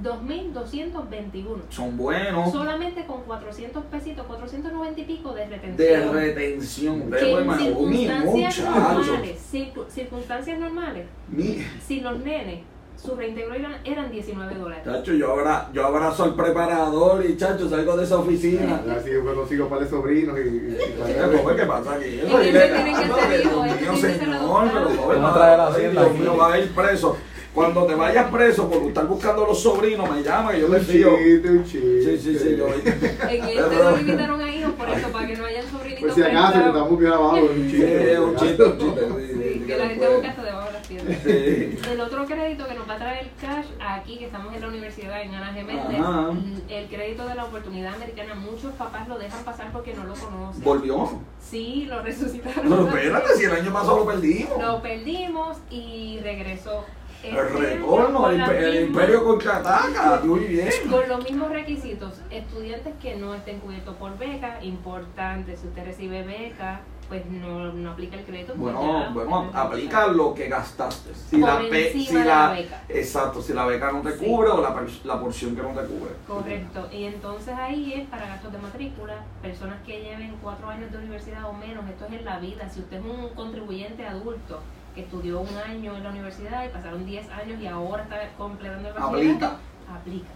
[0.03, 1.45] 2.221.
[1.71, 2.53] Son buenos.
[2.53, 5.77] Solamente con 400 pesitos, 490 y pico de retención.
[5.77, 7.11] De retención.
[7.11, 12.61] De que en circunstancias normales, circu- circunstancias normales, Mi, si los nenes,
[12.97, 14.85] su reintegro eran, eran 19 dólares.
[14.85, 18.79] chacho, yo, abra, yo abrazo al preparador y chacho, salgo de esa oficina.
[18.79, 20.43] A ver si yo consigo un par de sobrinos y.
[20.43, 22.05] y- y- joven, ¿Qué pasa aquí?
[22.07, 22.59] Tienen que
[23.89, 27.17] ah, ser señor, pero joven, a traer Dios mío, va a ir preso.
[27.59, 30.79] Cuando te vayas preso por estar buscando a los sobrinos, me llama que yo un
[30.79, 31.65] chiste.
[31.67, 32.69] Sí, sí, sí, yo.
[33.29, 36.23] En este no limitaron a hijos por eso, para que no hayan sobrinitos Por si
[36.23, 38.21] acaso, que estamos bien abajo, un Sí, chiste.
[38.21, 39.01] un chiste, un chiste.
[39.01, 41.19] sí, Sí, sí, que la gente busca hasta debajo de las piedras.
[41.25, 41.79] Sí.
[41.93, 45.21] El otro crédito que nos va a traer cash aquí, que estamos en la universidad
[45.23, 46.31] en Ana Geméndez, Ajá.
[46.69, 50.63] el crédito de la oportunidad americana, muchos papás lo dejan pasar porque no lo conocen.
[50.63, 51.11] Volvió.
[51.41, 52.63] Sí, lo resucitaron.
[52.69, 54.63] Pero espérate, si el año pasado lo perdimos.
[54.63, 56.85] Lo perdimos y regresó.
[57.23, 60.21] El retorno, el, imperio contraataca.
[60.25, 60.69] Muy bien.
[60.91, 66.23] Con los mismos requisitos, estudiantes que no estén cubiertos por beca, importante, si usted recibe
[66.23, 68.53] beca, pues no, no aplica el crédito.
[68.55, 71.11] porque Bueno, ya bueno, aplica lo que gastaste.
[71.15, 72.83] Si Por la, si de la, la beca.
[72.89, 74.25] Exacto, si la beca no te Sí.
[74.27, 76.13] cubre o la, la porción que no te cubre.
[76.27, 80.99] Correcto, y entonces ahí es para gastos de matrícula, personas que lleven cuatro años de
[80.99, 84.61] universidad o menos, esto es en la vida, si usted es un contribuyente adulto
[85.03, 88.95] estudió un año en la universidad y pasaron 10 años y ahora está completando el
[88.95, 89.57] bachillerato, Aplica.
[89.95, 90.29] aplica.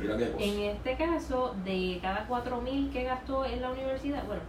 [0.00, 0.44] Mira qué cosa.
[0.44, 4.42] En este caso, de cada 4.000 que gastó en la universidad, bueno,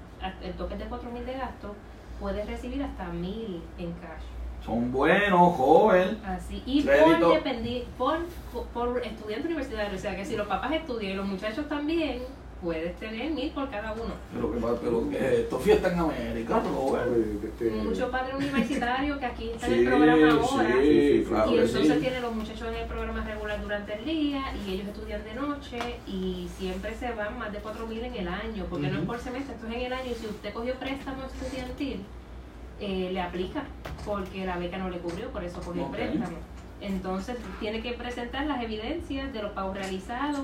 [0.44, 1.76] el tope de 4.000 de gasto,
[2.20, 4.24] puedes recibir hasta 1.000 en cash.
[4.66, 6.20] Son buenos, joven.
[6.24, 7.00] Así, y por,
[7.98, 8.20] por,
[8.74, 12.22] por estudiante universitario, o sea que si los papás estudian y los muchachos también,
[12.62, 14.14] puedes tener mil por cada uno.
[14.34, 16.62] Pero pero que esto es fiesta en América.
[17.44, 20.76] Este, Muchos padres universitarios que aquí están en el programa ahora.
[20.82, 22.00] sí, claro y entonces sí.
[22.00, 25.80] tienen los muchachos en el programa regular durante el día y ellos estudian de noche
[26.08, 29.20] y siempre se van más de 4 mil en el año, porque no es por
[29.20, 32.02] semestre, esto es en el año y si usted cogió préstamo estudiantil,
[32.80, 33.64] eh, le aplica
[34.06, 35.96] porque la beca no le cubrió, por eso cogió Ok.
[35.96, 36.38] el préstamo.
[36.80, 40.42] Entonces tiene que presentar las evidencias de los pagos realizados,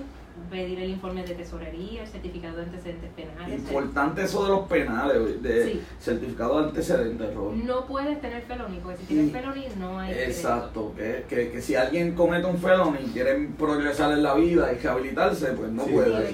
[0.50, 3.60] pedir el informe de tesorería, el certificado de antecedentes penales.
[3.60, 5.82] Importante eso de los penales, de Sí.
[6.00, 7.64] certificado de antecedentes, Robert.
[7.64, 10.14] No puedes tener felony, porque si tienes Y- felony no hay.
[10.14, 14.72] Exacto, que, que, que si alguien comete un felony y quiere progresar en la vida
[14.74, 16.32] y rehabilitarse, pues no Sí, puede.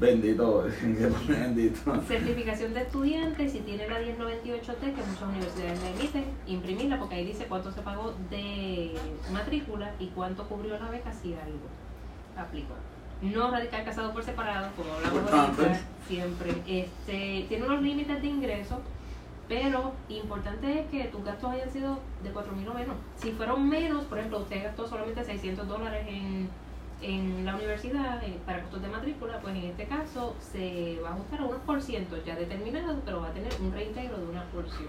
[0.00, 0.64] Bendito,
[1.28, 2.02] bendito.
[2.06, 7.26] Certificación de estudiante, si tiene la 1098T, que muchas universidades la emiten, imprimirla porque ahí
[7.26, 8.92] dice cuánto se pagó de
[9.32, 11.66] matrícula y cuánto cubrió la beca si algo
[12.38, 12.74] aplicó.
[13.20, 16.54] No radical casado por separado, como hablamos ahorita, siempre.
[16.66, 18.80] Este, tiene unos límites de ingreso,
[19.48, 22.96] pero importante es que tus gastos hayan sido de 4.000 o menos.
[23.16, 26.48] Si fueron menos, por ejemplo, usted gastó solamente 600 dólares en,
[27.02, 31.12] en la universidad eh, para costos de matrícula, pues en este caso se va a
[31.14, 34.44] ajustar a unos por ciento ya determinados, pero va a tener un reintegro de una
[34.44, 34.88] porción.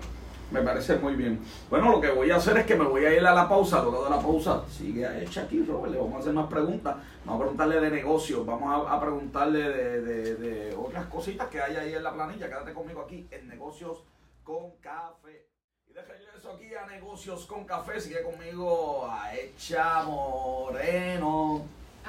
[0.51, 1.39] Me parece muy bien.
[1.69, 3.81] Bueno, lo que voy a hacer es que me voy a ir a la pausa.
[3.83, 5.91] Luego de la pausa, sigue hecha aquí, Robert.
[5.93, 6.95] Le vamos a hacer más preguntas.
[7.23, 8.45] Vamos a preguntarle de negocios.
[8.45, 12.47] Vamos a, a preguntarle de, de- de otras cositas que hay ahí en la planilla.
[12.47, 14.03] Quédate conmigo aquí en Negocios
[14.43, 15.45] con Café.
[15.87, 17.99] Y de regreso aquí a Negocios con Café.
[18.01, 21.61] Sigue conmigo a Echa Moreno.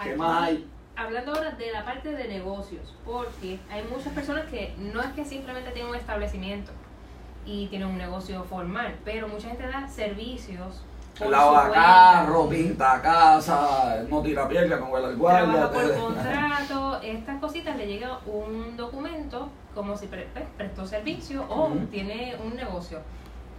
[0.02, 0.66] ¿Qué Aquí, más hay?
[0.96, 5.24] Hablando ahora de la parte de negocios, porque hay muchas personas que no es que
[5.24, 6.72] simplemente tienen un establecimiento
[7.46, 10.82] y tienen un negocio formal, pero mucha gente da servicios.
[11.28, 15.68] Lava carro, pinta casa, no tira piedra con el guardia.
[15.68, 21.44] trabaja por contrato, estas cositas le llega un documento como si pre- pre- prestó servicio
[21.48, 23.00] o tiene un negocio.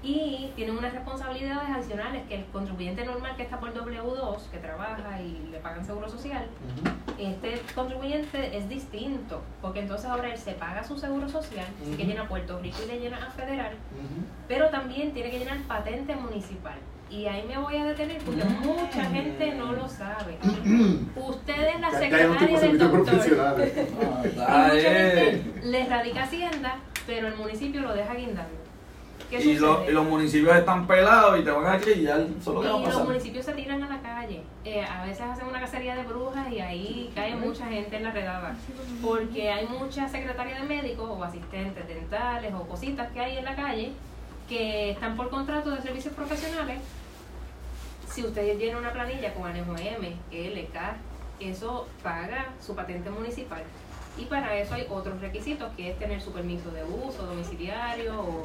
[0.03, 5.21] Y tiene unas responsabilidades adicionales que el contribuyente normal que está por W2, que trabaja
[5.21, 6.47] y le pagan seguro social,
[7.19, 12.27] este contribuyente es distinto, porque entonces ahora él se paga su seguro social, que llena
[12.27, 13.73] Puerto Rico y le llena a federal,
[14.47, 16.77] pero también tiene que llenar patente municipal.
[17.11, 18.65] Y ahí me voy a detener porque Mm.
[18.65, 20.37] mucha gente no lo sabe.
[21.15, 23.03] Usted es la secretaria de del doctor.
[23.05, 23.55] profesional.
[24.47, 28.61] Ah, Y mucha gente le radica Hacienda, pero el municipio lo deja guindando.
[29.39, 32.25] Y, los municipios están pelados y te van a chillar.
[32.43, 34.43] Solo y los municipios se tiran a la calle.
[34.65, 38.11] Eh, a veces hacen una cacería de brujas y ahí cae mucha gente en la
[38.11, 38.55] redada.
[39.01, 43.55] Porque hay muchas secretarias de médicos o asistentes dentales o cositas que hay en la
[43.55, 43.91] calle
[44.49, 46.79] que están por contrato de servicios profesionales.
[48.09, 49.77] Si usted tiene una planilla con ANEMOM,
[50.31, 50.77] LK,
[51.39, 53.63] eso paga su patente municipal.
[54.17, 58.43] Y para eso hay otros requisitos, que es tener su permiso de uso domiciliario, o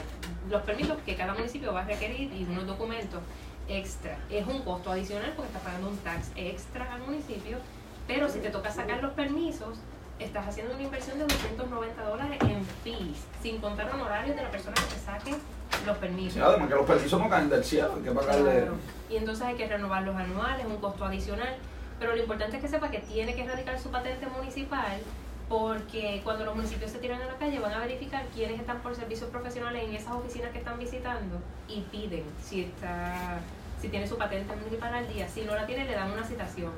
[0.51, 3.21] los permisos que cada municipio va a requerir y unos documentos
[3.69, 4.17] extra.
[4.31, 7.59] Es un costo adicional porque estás pagando un tax extra al municipio,
[8.07, 9.79] pero si te toca sacar los permisos,
[10.19, 14.75] estás haciendo una inversión de 290 dólares en fees, sin contar honorarios de la persona
[14.75, 15.37] que te saque
[15.85, 16.41] los permisos.
[16.43, 18.69] además que los permisos no caen del cielo, hay que pagarle.
[19.11, 21.57] Y entonces hay que renovar los anuales, un costo adicional.
[21.99, 25.01] Pero lo importante es que sepa que tiene que erradicar su patente municipal
[25.49, 28.95] porque cuando los municipios se tiran a la calle van a verificar quiénes están por
[28.97, 33.41] servicios profesionales en esas oficinas que están visitando y piden si está
[33.81, 35.29] si tiene su patente municipal al día.
[35.29, 36.73] Si no la tiene, le dan una citación.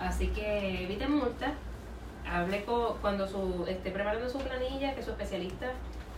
[0.00, 1.52] Así que eviten multas.
[2.26, 5.72] Hable con, cuando su, esté preparando su planilla, que su especialista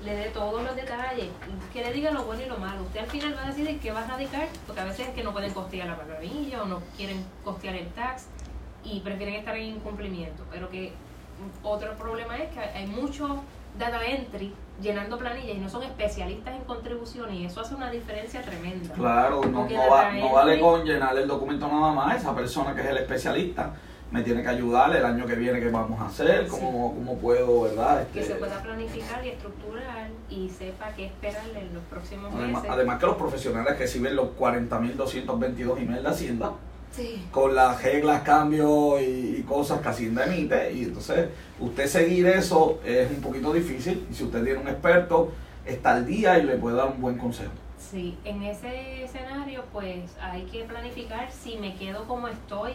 [0.04, 1.28] le dé todos los detalles,
[1.72, 2.82] que le diga lo bueno y lo malo.
[2.82, 5.22] Usted al final va a decidir qué va a radicar, porque a veces es que
[5.22, 8.26] no pueden costear la planilla o no quieren costear el tax
[8.84, 10.44] y prefieren estar en incumplimiento.
[10.50, 10.92] Pero que
[11.62, 13.42] otro problema es que hay mucho
[13.78, 18.42] data entry llenando planillas y no son especialistas en contribuciones y eso hace una diferencia
[18.42, 18.94] tremenda.
[18.94, 22.98] Claro, no, no vale con llenar el documento nada más, esa persona que es el
[22.98, 23.72] especialista
[24.12, 27.62] me tiene que ayudar el año que viene qué vamos a hacer, cómo, cómo puedo,
[27.62, 28.06] ¿verdad?
[28.08, 32.68] que se este, pueda planificar y estructurar y sepa qué esperar en los próximos meses.
[32.68, 36.52] Además que los profesionales reciben los 40.222 emails de Hacienda.
[37.30, 40.72] Con las reglas, cambios y, cosas que Hacienda emite.
[40.72, 41.28] Y entonces,
[41.58, 44.06] usted seguir eso es un poquito difícil.
[44.10, 45.32] Y si usted tiene un experto,
[45.64, 47.52] está al día y le puede dar un buen consejo.
[47.78, 52.72] Sí, en ese escenario, pues hay que planificar si me quedo como estoy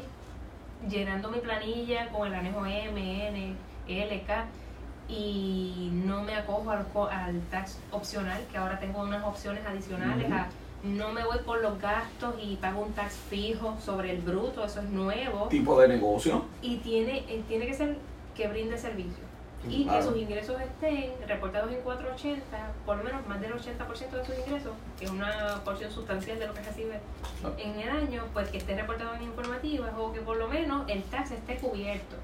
[0.89, 3.55] llenando mi planilla con el anejo M, N,
[3.87, 4.29] LK
[5.09, 10.47] y no me acojo al, al tax opcional, que ahora tengo unas opciones adicionales a
[10.83, 14.79] no me voy por los gastos y pago un tax fijo sobre el bruto, eso
[14.79, 15.47] es nuevo.
[15.47, 16.45] Tipo de negocio.
[16.61, 17.97] Y tiene, eh, tiene que ser
[18.35, 19.27] que brinde servicio.
[19.67, 22.41] Y que sus ingresos estén reportados en 480,
[22.85, 26.47] por lo menos más del 80% de sus ingresos, que es una porción sustancial de
[26.47, 26.99] lo que recibe
[27.57, 31.03] en el año, pues que esté reportado en informativas o que por lo menos el
[31.03, 32.15] tax esté cubierto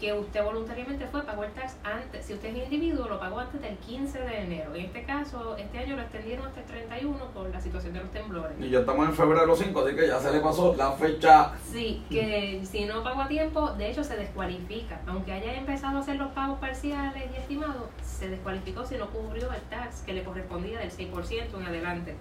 [0.00, 3.60] que usted voluntariamente fue, pagó el tax antes, si usted es individuo, lo pagó antes
[3.60, 4.74] del 15 de enero.
[4.74, 8.10] En este caso, este año lo extendieron hasta el 31 por la situación de los
[8.10, 8.56] temblores.
[8.60, 11.52] Y ya estamos en febrero 5, así que ya se le pasó la fecha.
[11.70, 15.00] Sí, que si no pagó a tiempo, de hecho se descualifica.
[15.06, 19.52] Aunque haya empezado a hacer los pagos parciales y estimados, se descualificó si no cubrió
[19.52, 22.16] el tax que le correspondía del 6% en adelante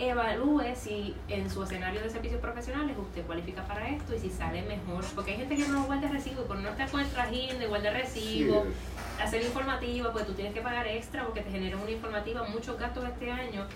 [0.00, 4.62] evalúe si en su escenario de servicios profesionales usted cualifica para esto y si sale
[4.62, 5.04] mejor.
[5.14, 7.66] Porque hay gente que no guarda recibo y por no estar con el trajín de
[7.66, 8.64] guardar recibo,
[9.22, 12.42] hacer informativa, pues tú tienes que pagar extra porque te genera una informativa.
[12.44, 13.66] Muchos gastos este año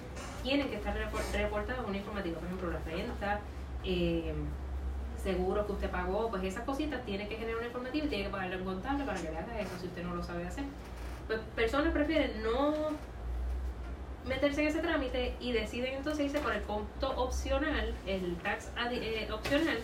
[0.42, 2.38] tienen que estar reportados una informativa.
[2.38, 3.40] Por ejemplo, la renta,
[3.84, 4.32] eh,
[5.22, 8.30] seguro que usted pagó, pues esas cositas tiene que generar una informativa y tiene que
[8.30, 10.64] pagarle un contable para que le haga eso si usted no lo sabe hacer.
[11.26, 12.72] Pues personas prefieren no
[14.26, 19.28] meterse en ese trámite y deciden entonces irse por el costo opcional, el tax eh,
[19.32, 19.78] opcional,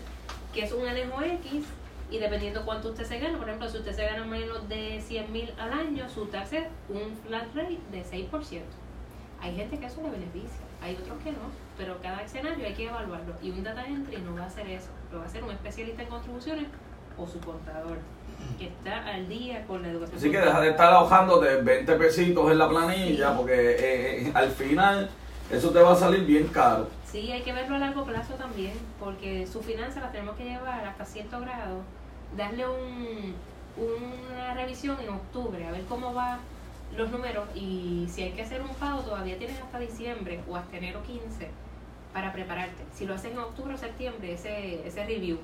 [0.53, 1.65] que es un anejo X
[2.09, 5.31] y dependiendo cuánto usted se gana, por ejemplo, si usted se gana menos de 100
[5.31, 8.61] mil al año, su tax es un flat rate de 6%.
[9.39, 11.39] Hay gente que eso le beneficia, hay otros que no,
[11.77, 13.33] pero cada escenario hay que evaluarlo.
[13.41, 16.03] Y un data entry no va a hacer eso, lo va a hacer un especialista
[16.03, 16.67] en contribuciones
[17.17, 17.99] o su contador
[18.57, 20.17] que está al día con la educación.
[20.17, 24.31] Así que deja de estar ahorrando de 20 pesitos en la planilla, porque eh, eh,
[24.33, 25.09] al final
[25.51, 26.87] eso te va a salir bien caro.
[27.05, 30.85] Sí, hay que verlo a largo plazo también, porque su finanza la tenemos que llevar
[30.85, 31.81] hasta cierto grado,
[32.37, 33.35] darle un,
[33.77, 36.39] una revisión en octubre, a ver cómo va
[36.95, 40.77] los números y si hay que hacer un pago todavía tienes hasta diciembre o hasta
[40.77, 41.49] enero 15
[42.13, 42.83] para prepararte.
[42.93, 45.37] Si lo haces en octubre o septiembre, ese, ese review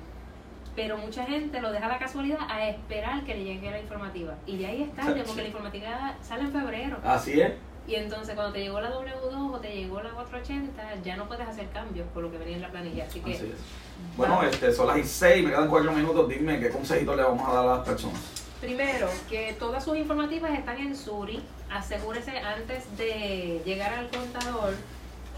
[0.78, 4.34] pero mucha gente lo deja a la casualidad a esperar que le llegue la informativa.
[4.46, 6.98] Y de ahí es tarde, porque la informativa sale en febrero.
[7.04, 7.52] Así es.
[7.88, 11.48] Y entonces cuando te llegó la W2 o te llegó la 480, ya no puedes
[11.48, 13.06] hacer cambios por lo que venía en la planilla.
[13.06, 13.54] Así que...
[14.16, 16.28] Bueno, este, son las 6, me quedan 4 minutos.
[16.28, 18.20] Dime qué consejito le vamos a dar a las personas.
[18.60, 21.42] Primero, que todas sus informativas están en Suri.
[21.72, 24.74] Asegúrese antes de llegar al contador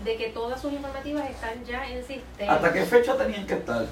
[0.05, 2.53] de que todas sus informativas están ya en sistema.
[2.53, 3.87] ¿Hasta qué fecha tenían que estar?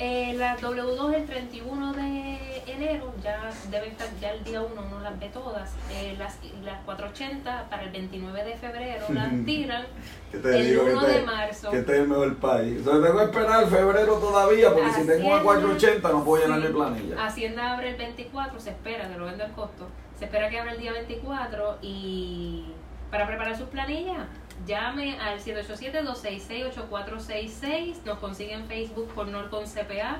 [0.00, 5.00] Eh, la W2 el 31 de enero, ya debe estar, ya el día 1 no
[5.00, 5.74] las ve todas.
[5.90, 9.86] Eh, las, las 480 para el 29 de febrero las tiran.
[10.32, 11.70] el 1 de marzo.
[11.72, 12.76] Que este es el mejor país.
[12.78, 16.68] Entonces tengo que esperar febrero todavía, porque si tengo una 480 no puedo llenar mi
[16.68, 17.26] planilla.
[17.26, 19.88] Hacienda abre el 24, se espera, que lo vendo al costo.
[20.16, 22.66] Se espera que abra el día 24 y
[23.10, 24.26] para preparar sus planillas
[24.66, 30.18] llame al 787-266-8466, nos consigue en Facebook por Norcon CPA,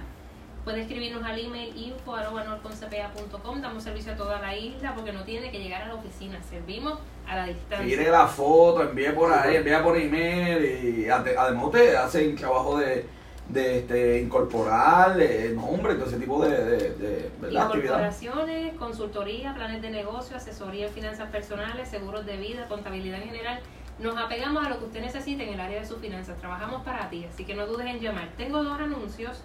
[0.64, 5.58] puede escribirnos al email info damos servicio a toda la isla porque no tiene que
[5.58, 7.86] llegar a la oficina, servimos a la distancia.
[7.86, 12.78] Mire la foto, envíe por ahí, envíe por email y además usted hace un trabajo
[12.78, 13.18] de
[13.48, 20.36] de este, incorporar eh, nombre, todo ese tipo de, de, Incorporaciones, consultoría, planes de negocio,
[20.36, 23.60] asesoría en finanzas personales, seguros de vida, contabilidad en general.
[23.98, 26.38] Nos apegamos a lo que usted necesite en el área de sus finanzas.
[26.38, 28.28] Trabajamos para ti, así que no dudes en llamar.
[28.36, 29.42] Tengo dos anuncios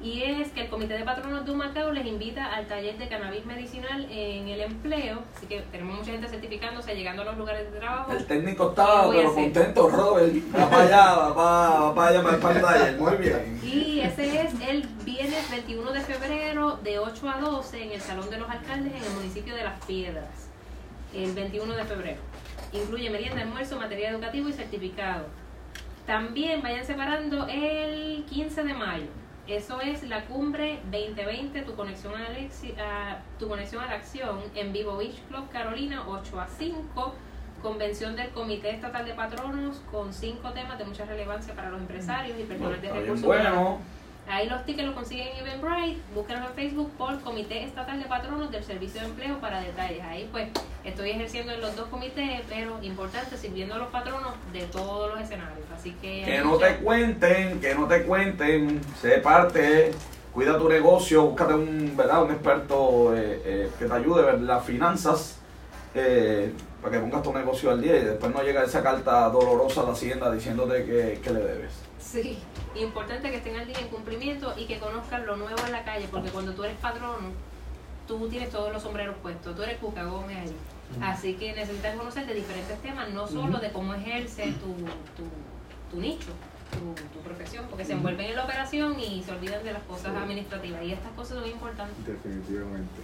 [0.00, 3.44] y es que el Comité de Patronos de Humacao les invita al taller de cannabis
[3.44, 7.80] medicinal en el empleo, así que tenemos mucha gente certificándose, llegando a los lugares de
[7.80, 8.12] trabajo.
[8.12, 13.00] El técnico está pero contento, Robert, va para allá, va para, allá, para el taller,
[13.00, 13.60] muy bien.
[13.64, 18.30] Y ese es el viernes 21 de febrero de 8 a 12 en el Salón
[18.30, 20.48] de los Alcaldes en el municipio de Las Piedras,
[21.12, 22.20] el 21 de febrero.
[22.72, 25.26] Incluye merienda, almuerzo, material educativo y certificado.
[26.06, 29.08] También vayan separando el 15 de mayo
[29.48, 34.98] eso es la cumbre 2020, tu conexión a, tu conexión a la acción en Vivo
[34.98, 37.14] Beach Club Carolina 8 a 5,
[37.62, 42.38] convención del Comité Estatal de Patronos con cinco temas de mucha relevancia para los empresarios
[42.38, 43.78] y personas de recursos bueno.
[44.28, 48.50] Ahí los tickets los consiguen en Eventbrite, búsquenlos en Facebook por Comité Estatal de Patronos
[48.50, 50.02] del Servicio de Empleo para detalles.
[50.04, 50.48] Ahí pues
[50.84, 55.22] estoy ejerciendo en los dos comités, pero importante, sirviendo a los patronos de todos los
[55.22, 55.66] escenarios.
[55.74, 56.24] Así que...
[56.24, 59.92] Que no te cuenten, que no te cuenten, sé parte,
[60.34, 62.22] cuida tu negocio, búscate un, ¿verdad?
[62.22, 65.38] un experto eh, eh, que te ayude a ver las finanzas.
[65.94, 66.52] Eh,
[66.82, 69.84] para que pongas tu negocio al día y después no llega esa carta dolorosa a
[69.84, 71.87] la hacienda diciéndote que, que le debes.
[72.10, 72.38] Sí,
[72.74, 76.08] importante que estén al día en cumplimiento y que conozcan lo nuevo en la calle,
[76.10, 77.28] porque cuando tú eres patrono,
[78.06, 80.56] tú tienes todos los sombreros puestos, tú eres Cuca Gómez ahí.
[81.02, 84.74] Así que necesitas conocer de diferentes temas, no solo de cómo ejerce tu,
[85.16, 85.28] tu,
[85.90, 86.30] tu nicho,
[86.72, 90.16] tu, tu, profesión, porque se envuelven en la operación y se olvidan de las cosas
[90.16, 90.82] administrativas.
[90.84, 92.06] Y estas cosas son importantes.
[92.06, 93.02] Definitivamente.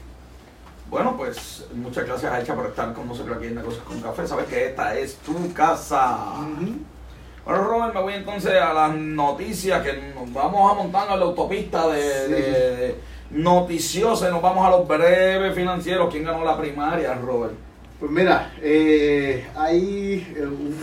[0.88, 4.26] Bueno, pues muchas gracias, Aicha, por estar con nosotros aquí en Negocios con Café.
[4.26, 6.36] Sabes que esta es tu casa.
[7.44, 11.26] Bueno, Robert, me voy entonces a las noticias que nos vamos a montar en la
[11.26, 12.94] autopista de,
[13.30, 14.30] noticiosas.
[14.30, 16.08] Nos vamos a los breves financieros.
[16.10, 17.52] ¿Quién ganó la primaria, Robert?
[18.00, 20.74] Pues mira, eh, ahí un,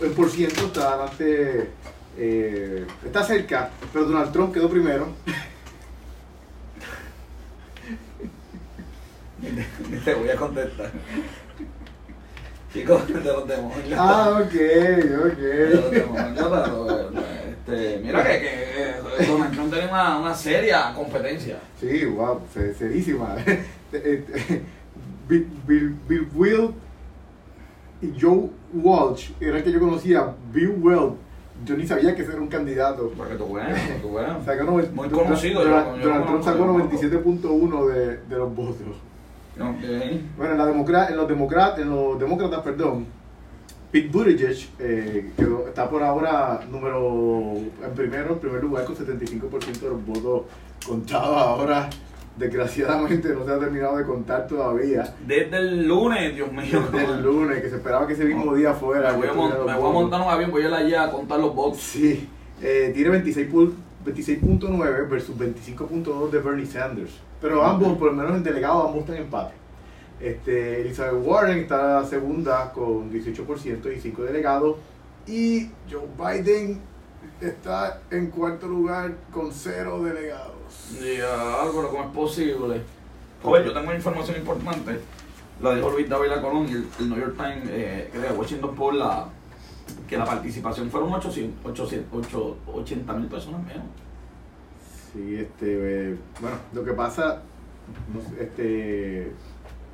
[0.00, 1.70] el por ciento está adelante,
[2.16, 5.08] eh, está cerca, pero Donald Trump quedó primero.
[10.04, 10.92] Te voy a contestar.
[12.74, 13.96] Chicos, de los demonios.
[13.96, 15.38] Ah, ok, ok.
[15.38, 17.14] De los demonios,
[17.48, 21.60] este, mira que, que Donald Trump tiene una, una seria competencia.
[21.78, 22.40] Sí, wow,
[22.76, 23.36] serísima.
[25.28, 26.70] Bill, Bill, Bill Will
[28.02, 30.34] y Joe Walsh era el que yo conocía.
[30.52, 31.12] Bill Well,
[31.64, 33.12] yo ni sabía que ese era un candidato.
[33.16, 34.40] Porque tú bueno, tú bueno.
[34.92, 35.64] Muy conocido.
[35.64, 38.96] Donald, Trump sacó 97.1 de, de los votos.
[39.56, 43.06] Bueno, en, la democra en, los democrat en los demócratas, perdón,
[43.90, 45.30] Pete Buttigieg eh,
[45.68, 50.42] está por ahora número en primero, en primer lugar con 75% de los votos
[50.84, 51.36] contados.
[51.36, 51.88] Ahora,
[52.36, 55.14] desgraciadamente, no se ha terminado de contar todavía.
[55.24, 56.82] Desde el lunes, Dios mío.
[56.90, 59.12] Desde el lunes, que se esperaba que ese mismo día fuera.
[59.12, 61.80] Me voy, a, montar un avión, voy a ir allá a contar los votos.
[61.80, 62.28] Sí,
[62.60, 63.10] eh, tiene
[64.04, 67.12] 26.9 versus 25.2 de Bernie Sanders.
[67.40, 69.54] Pero ambos, por lo menos en delegado, ambos están en empate.
[70.20, 74.76] Este, Elizabeth Warren está segunda con 18% y 5 delegados.
[75.26, 76.80] Y Joe Biden
[77.40, 80.54] está en cuarto lugar con 0 delegados.
[81.00, 82.82] Ya, Álvaro, ¿cómo es posible?
[83.42, 85.00] Joder, yo tengo una información importante.
[85.62, 88.98] La dijo Luis David Colón y el, New York Times, eh, que de Washington Post,
[88.98, 89.28] la,
[90.08, 93.84] que la participación fueron 800, 800, 80 mil personas menos.
[95.12, 97.42] Sí, este, eh, bueno, lo que pasa,
[98.38, 99.28] este,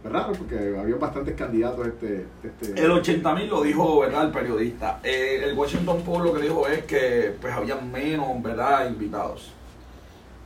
[0.02, 2.82] es raro porque había bastantes candidatos este, este...
[2.82, 4.26] El 80 mil lo dijo, ¿verdad?
[4.26, 5.00] El periodista.
[5.02, 8.88] Eh, el Washington Post lo que dijo es que pues había menos, ¿verdad?
[8.88, 9.52] Invitados.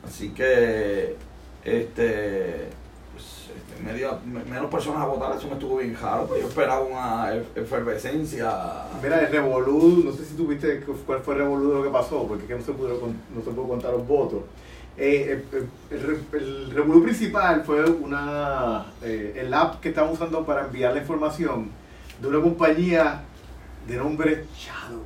[0.05, 1.17] Así que,
[1.65, 2.69] este,
[3.15, 6.83] pues, este medio, menos personas a votar, eso me estuvo bien raro, pues yo esperaba
[6.83, 8.53] una efervescencia.
[9.03, 12.27] Mira, el Revolú, no sé si tuviste cuál fue el Revolú de lo que pasó,
[12.27, 12.99] porque es que no se, pudo,
[13.35, 14.43] no se pudo contar los votos
[14.97, 20.67] Eh, eh, el, el, revuelo principal fue una, eh, el app que estaban usando para
[20.67, 21.71] enviar la información
[22.21, 23.23] de una compañía
[23.89, 25.03] de nombre Shadow.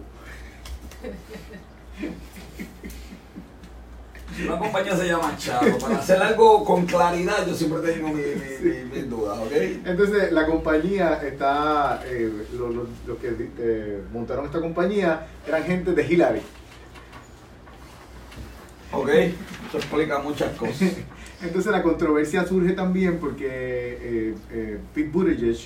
[4.44, 5.78] Una compañía se llama Shadow.
[5.78, 8.60] Para hacer algo con claridad, yo siempre tengo mis
[8.92, 9.52] mi, dudas, ¿ok?
[9.84, 12.02] Entonces, la compañía está.
[12.56, 12.74] Los
[13.06, 16.42] lo, que montaron esta compañía eran gente de Hillary.
[18.92, 20.92] Ok, eso explica muchas cosas.
[21.42, 25.56] Entonces la controversia surge también porque eh, eh, Pete Buttigieg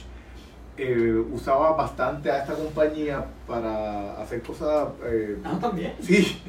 [0.79, 4.89] eh, usaba bastante a esta compañía para hacer cosas...
[5.05, 5.95] Eh, ah, también.
[6.01, 6.43] Sí.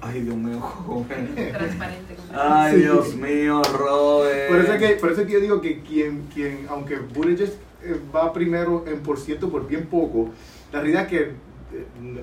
[0.00, 1.34] Ay, Dios mío, joven.
[1.34, 2.16] Transparente.
[2.32, 4.48] Ay, Dios mío, Robert.
[4.48, 7.50] Por eso, es que, por eso que yo digo que quien, quien aunque Buttigieg
[7.82, 10.30] eh, va primero en por ciento por bien poco,
[10.72, 11.46] la realidad es que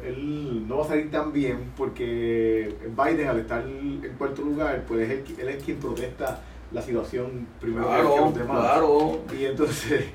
[0.06, 5.10] él no va a salir tan bien porque Biden al estar en cuarto lugar, pues
[5.10, 6.42] él, es quien protesta
[6.72, 8.60] la situación primero que los demás.
[8.60, 9.22] Claro.
[9.38, 10.06] Y entonces,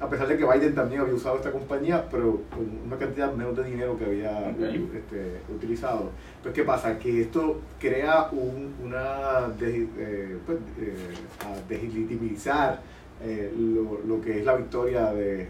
[0.00, 3.54] a pesar de que Biden también había usado esta compañía, pero con una cantidad menos
[3.56, 6.10] de dinero que había este, utilizado.
[6.42, 6.98] Pues, ¿qué pasa?
[6.98, 12.80] Que esto crea un, una eh, pues, eh, a deslegitimizar
[13.22, 15.48] eh, lo, lo, que es la victoria de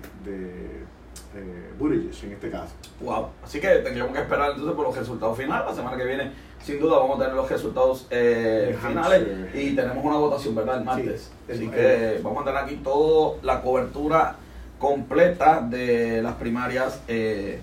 [1.36, 2.72] eh, Buttigieg en este caso.
[3.00, 5.66] Wow, así que tendríamos que esperar entonces por los resultados finales.
[5.66, 6.32] La semana que viene,
[6.62, 10.78] sin duda, vamos a tener los resultados eh, finales y tenemos una votación, ¿verdad?
[10.78, 11.30] El martes.
[11.48, 14.36] así que vamos a tener aquí toda la cobertura
[14.80, 17.60] completa de las primarias eh,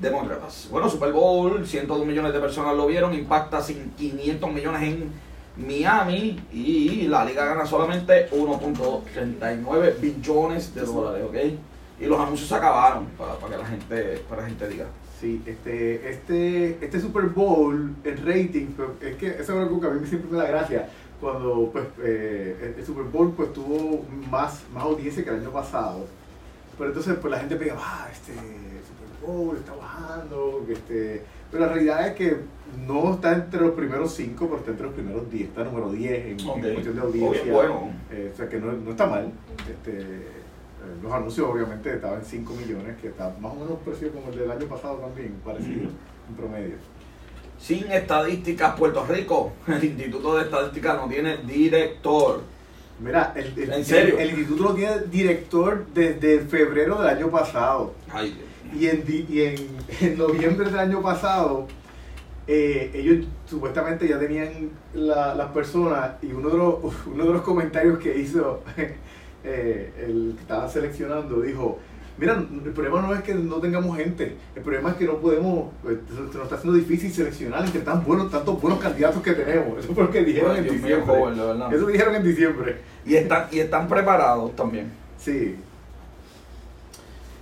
[0.00, 0.68] demócratas.
[0.70, 5.12] Bueno, Super Bowl, 102 millones de personas lo vieron, impacta sin 500 millones en
[5.58, 11.36] Miami y la liga gana solamente 1.39 billones de dólares, ¿ok?
[12.02, 14.86] y los anuncios se acabaron para, que la gente para la gente diga
[15.20, 18.66] sí este este este Super Bowl el rating
[19.00, 20.88] es que eso es algo que a mí siempre me da gracia
[21.20, 26.06] cuando pues eh, el Super Bowl pues tuvo más más audiencia que el año pasado
[26.76, 31.72] pero entonces pues la gente pega ah este Super Bowl está bajando este pero la
[31.72, 32.36] realidad es que
[32.86, 36.26] no está entre los primeros cinco, pero está entre los primeros 10, está número 10
[36.26, 37.52] en, cuestión de audiencia.
[37.52, 37.90] Bueno.
[38.10, 39.30] Eh, o sea que no, no está mal.
[39.70, 44.12] Este, eh, los anuncios obviamente estaban en 5 millones, que está más o menos parecido
[44.12, 45.90] como el del año pasado también, parecido
[46.28, 46.76] en promedio.
[47.58, 52.40] Sin estadísticas, Puerto Rico, el Instituto de Estadística no tiene director.
[53.02, 57.94] Mira, el, el, instituto no tiene director desde febrero del año pasado.
[58.72, 59.40] y en, y
[60.04, 61.66] en, noviembre del año pasado,
[62.46, 66.76] eh, ellos supuestamente ya tenían las personas y uno de, los,
[67.06, 68.62] uno de los comentarios que hizo
[69.44, 71.78] eh, el que estaba seleccionando dijo,
[72.18, 75.70] mira, el problema no es que no tengamos gente, el problema es que no podemos,
[75.82, 79.78] pues, se nos está haciendo difícil seleccionar entre tan buenos, tantos buenos candidatos que tenemos.
[79.84, 81.14] Eso fue lo que dijeron en diciembre.
[81.72, 82.76] Eso dijeron en diciembre.
[83.04, 84.92] Y están, y están preparados también.
[85.18, 85.56] Sí.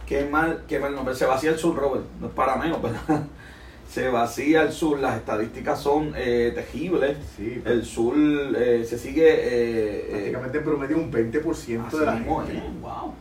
[0.06, 1.14] Qué mal, qué mal nombre.
[1.14, 2.04] Se vacía el sur, Robert.
[2.20, 3.26] No es para menos, ¿verdad?
[3.90, 7.16] se vacía el sur, las estadísticas son eh, tejibles.
[7.36, 9.28] Sí, el sur eh, se sigue.
[9.28, 12.62] Eh, eh prácticamente en promedio un 20% de la gente.
[12.80, 13.14] wow.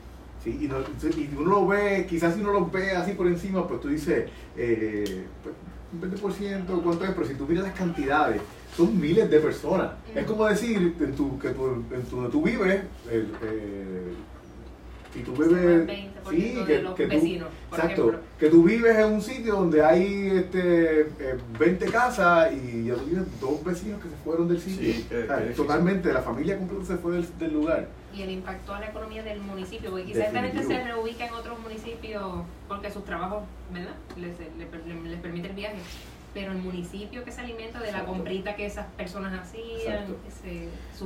[0.49, 3.67] Sí, y, no, y, uno lo ve, quizás si uno lo ve así por encima,
[3.67, 5.55] pues tú dices, pues,
[5.91, 7.11] un 20%, ¿cuánto es?
[7.11, 8.41] Pero si tú miras las cantidades,
[8.75, 9.91] son miles de personas.
[10.15, 12.81] Es como decir en tu, que tu, en tu, donde tú vives,
[15.15, 15.89] y tú vives
[16.29, 21.07] sí, que, que tú, exacto, que tú vives en un sitio donde hay este
[21.57, 24.93] 20 eh, casas y ya tú vives dos vecinos que se fueron del sitio.
[25.55, 27.87] totalmente, la familia completa se fue del, lugar.
[28.15, 31.33] Y el impacto a la economía del municipio, porque quizás esta gente se reubica en
[31.33, 32.23] otros municipios
[32.67, 33.93] porque sus trabajos, ¿verdad?
[34.17, 35.77] Les, les, les permite el viaje.
[36.33, 40.15] Pero el municipio que se alimenta de la comprita que esas personas hacían.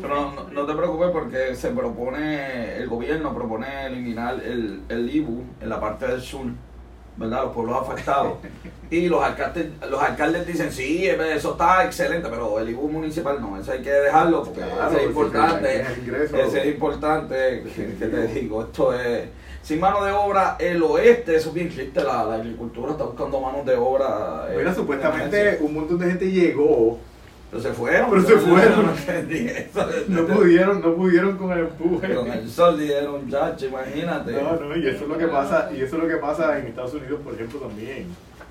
[0.01, 5.69] pero no, te preocupes porque se propone, el gobierno propone eliminar el, el IBU en
[5.69, 6.47] la parte del sur,
[7.17, 7.43] ¿verdad?
[7.43, 8.33] Los pueblos afectados.
[8.89, 13.57] y los alcaldes, los alcaldes dicen, sí, eso está excelente, pero el IBU municipal no,
[13.59, 15.81] eso hay que dejarlo porque es importante.
[15.81, 17.63] Ese es importante,
[17.99, 19.29] que te digo, esto es
[19.63, 23.39] sin mano de obra, el oeste, eso es bien triste, la, la agricultura está buscando
[23.39, 24.47] manos de obra.
[24.49, 26.99] Eh, Mira, supuestamente un montón de gente llegó.
[27.53, 28.09] Pero se fueron.
[28.09, 28.85] Pero se fueron.
[30.07, 32.15] No, pudieron, no pudieron con el empuje.
[32.15, 34.31] Con el sol dijeron, chacho, imagínate.
[34.31, 36.67] No, no, y eso es lo que pasa, y eso es lo que pasa en
[36.67, 38.07] Estados Unidos, por ejemplo, también.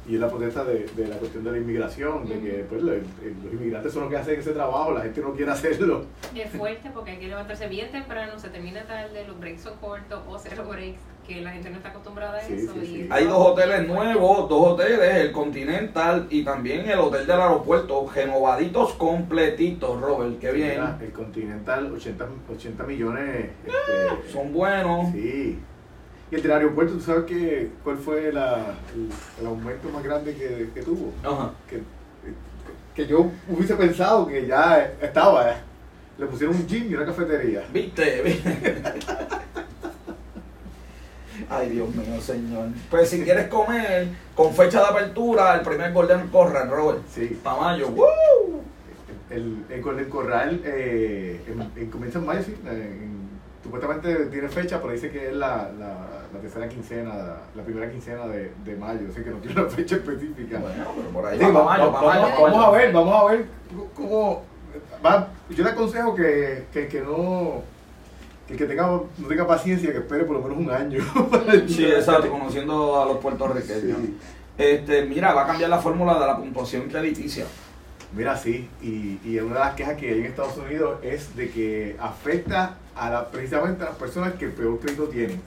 [0.09, 2.96] Y es la protesta de, de, la cuestión de la inmigración, de que pues, los,
[3.53, 6.07] inmigrantes son los que hacen ese trabajo, la gente no quiere hacerlo.
[6.34, 10.20] Es fuerte porque hay que levantarse bien temprano, se termina tarde, los breaks son cortos
[10.28, 12.74] o cero breaks, que la gente no está acostumbrada a eso.
[13.11, 18.94] Hay dos hoteles nuevos, dos hoteles, el Continental y también el hotel del aeropuerto, renovaditos
[18.94, 20.82] completitos, Robert, qué bien.
[21.00, 23.50] el Continental, 80, 80 millones.
[23.64, 25.12] Este, son buenos.
[25.12, 25.61] Sí.
[26.32, 28.74] Y el del aeropuerto, ¿tú sabes que, cuál fue la,
[29.38, 31.12] el, aumento más grande que, que tuvo?
[31.22, 31.50] Ajá.
[31.68, 31.82] Que,
[32.94, 35.50] que, yo hubiese pensado que ya estaba.
[35.50, 35.56] ¿eh?
[36.16, 37.64] Le pusieron un gym y una cafetería.
[37.70, 38.40] ¿Viste?
[41.50, 42.68] Ay, Dios mío, señor.
[42.90, 47.02] Pues si quieres comer, con fecha de apertura, el primer Golden Corral, Robert.
[47.14, 47.38] Sí.
[47.44, 47.90] Para mayo.
[49.28, 51.42] El, el, Golden Corral eh,
[51.76, 52.54] en, comienza en mayo, sí.
[53.62, 55.70] Supuestamente tiene fecha, pero dice que es la,
[56.32, 57.12] la tercera quincena,
[57.54, 60.58] la primera quincena de, de mayo, así que no tiene una fecha específica.
[60.58, 63.46] Bueno, pero por ahí vamos, vamos, a ver, vamos a ver
[63.94, 64.44] cómo...
[65.04, 67.62] Va, yo le aconsejo que, que, que no
[68.46, 71.00] que, que tenga, no tenga paciencia, que espere por lo menos un año.
[71.68, 73.98] sí, exacto, conociendo a los puertorriqueños.
[74.56, 77.44] Este, mira, va a cambiar la fórmula de la puntuación crediticia.
[78.14, 81.50] Mira, sí, y, y una de las quejas que hay en Estados Unidos es de
[81.50, 85.40] que afecta a la, precisamente a las personas que peor crédito tienen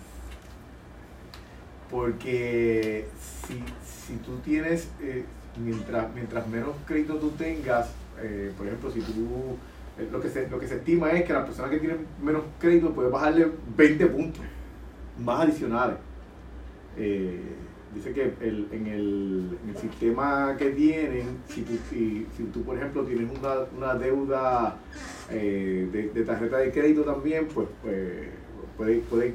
[1.90, 3.08] porque
[3.48, 5.24] si, si tú tienes, eh,
[5.58, 7.90] mientras, mientras menos crédito tú tengas,
[8.22, 9.58] eh, por ejemplo, si tú,
[9.98, 12.44] eh, lo, que se, lo que se estima es que la persona que tiene menos
[12.60, 14.42] crédito puede bajarle 20 puntos
[15.18, 15.98] más adicionales.
[17.96, 22.62] Dice que el, en, el, en, el, sistema que tienen, si tú, si, si tú
[22.64, 24.78] por ejemplo tienes una, una deuda
[25.30, 28.30] de, de, tarjeta de crédito también, pues, pues
[28.78, 29.34] puede, puede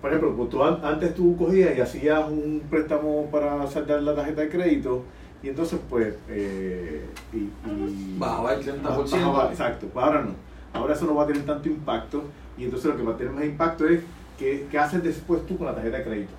[0.00, 4.42] por ejemplo, pues tú, antes tú cogías y hacías un préstamo para saldar la tarjeta
[4.42, 5.04] de crédito
[5.42, 6.14] y entonces pues...
[6.28, 9.50] Eh, y, bajaba el 30%.
[9.50, 10.34] exacto, pues ahora no.
[10.72, 12.22] Ahora eso no va a tener tanto impacto
[12.56, 14.00] y entonces lo que va a tener más impacto es
[14.38, 16.32] qué, qué haces después tú con la tarjeta de crédito.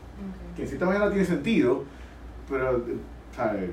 [0.55, 1.83] Que en cierta manera tiene sentido,
[2.49, 2.83] pero...
[3.35, 3.69] ¿sabes?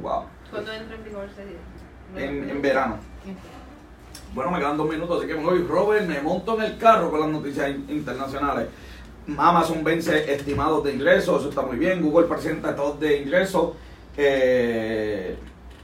[0.00, 0.24] Wow.
[0.50, 2.96] ¿Cuándo entra en vigor ese En, en verano.
[4.34, 5.62] Bueno, me quedan dos minutos, así que me voy.
[5.64, 8.68] Robert, me monto en el carro con las noticias internacionales.
[9.36, 12.02] Amazon vence estimados de ingresos, eso está muy bien.
[12.02, 13.72] Google presenta estados de ingresos.
[14.16, 15.36] Eh,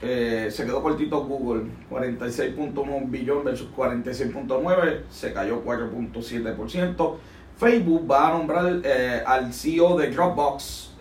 [0.02, 7.16] eh, se quedó cortito Google, 46.1 billón versus 46.9, se cayó 4.7%.
[7.56, 10.94] Facebook va a nombrar eh, al CEO de Dropbox,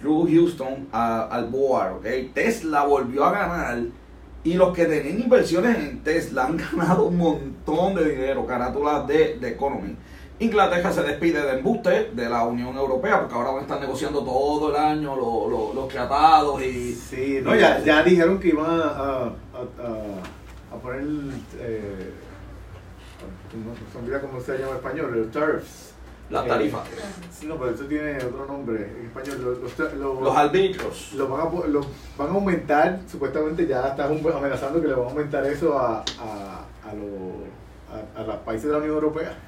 [0.00, 2.02] Drew Houston, al board.
[2.34, 3.78] Tesla volvió a ganar
[4.44, 9.38] y los que tenían inversiones en Tesla han ganado un montón de dinero, carátulas de,
[9.38, 9.96] de Economy.
[10.40, 14.22] Inglaterra se despide de embuste de la Unión Europea porque ahora van a estar negociando
[14.22, 16.94] todo el año los, los, tratados y...
[16.94, 19.32] Sí, no, ya, ya dijeron que iban a, a,
[20.72, 21.02] a, poner...
[21.58, 22.12] Eh,
[23.56, 25.94] no se olvida cómo se llama en español, los tariffs.
[26.30, 26.84] La eh, tarifa.
[27.32, 29.58] sí, no, pero eso tiene otro nombre en español.
[29.62, 31.12] Los, los, los arbitros.
[31.14, 35.46] Los van, a, van a aumentar, supuestamente ya están amenazando que le van a aumentar
[35.46, 39.38] eso a, a, a, los, a los países de la Unión Europea.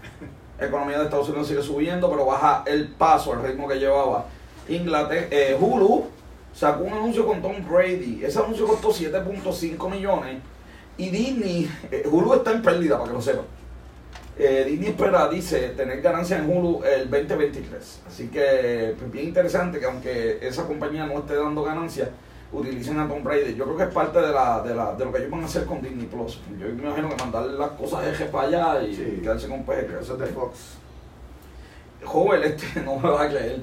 [0.60, 4.26] economía de Estados Unidos sigue subiendo, pero baja el paso al ritmo que llevaba.
[4.68, 6.04] Inglaterra, eh, Hulu
[6.54, 8.22] sacó un anuncio con Tom Brady.
[8.24, 10.38] Ese anuncio costó 7.5 millones.
[10.96, 13.44] Y Disney, eh, Hulu está en pérdida, para que lo sepan.
[14.42, 18.00] Eh, Disney espera, dice, tener ganancias en Hulu el 2023.
[18.06, 22.08] Así que, pues bien interesante que aunque esa compañía no esté dando ganancias,
[22.50, 23.54] utilicen a Tom Brady.
[23.54, 25.44] Yo creo que es parte de, la, de, la, de lo que ellos van a
[25.44, 26.40] hacer con Disney Plus.
[26.58, 30.00] Yo me imagino que mandarle las cosas eje para allá y quedarse con PG.
[30.00, 30.58] Eso es de Fox.
[32.02, 33.60] Joven, este no me va a creer.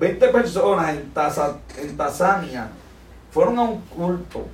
[0.00, 2.68] 20 personas en, Taza, en Tanzania
[3.30, 4.46] fueron a un culto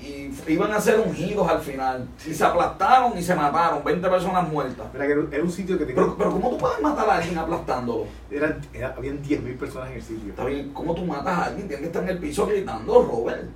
[0.00, 2.08] y iban a ser ungidos al final.
[2.26, 3.82] Y se aplastaron y se mataron.
[3.82, 4.86] 20 personas muertas.
[4.94, 6.02] era un sitio que tenía...
[6.02, 8.06] Pero, pero ¿cómo tú puedes matar a alguien aplastándolo?
[8.30, 8.60] Eran,
[8.96, 10.30] habían 10.000 personas en el sitio.
[10.30, 11.66] Está bien, ¿cómo tú matas a alguien?
[11.66, 13.48] Tiene que estar en el piso gritando, Robert.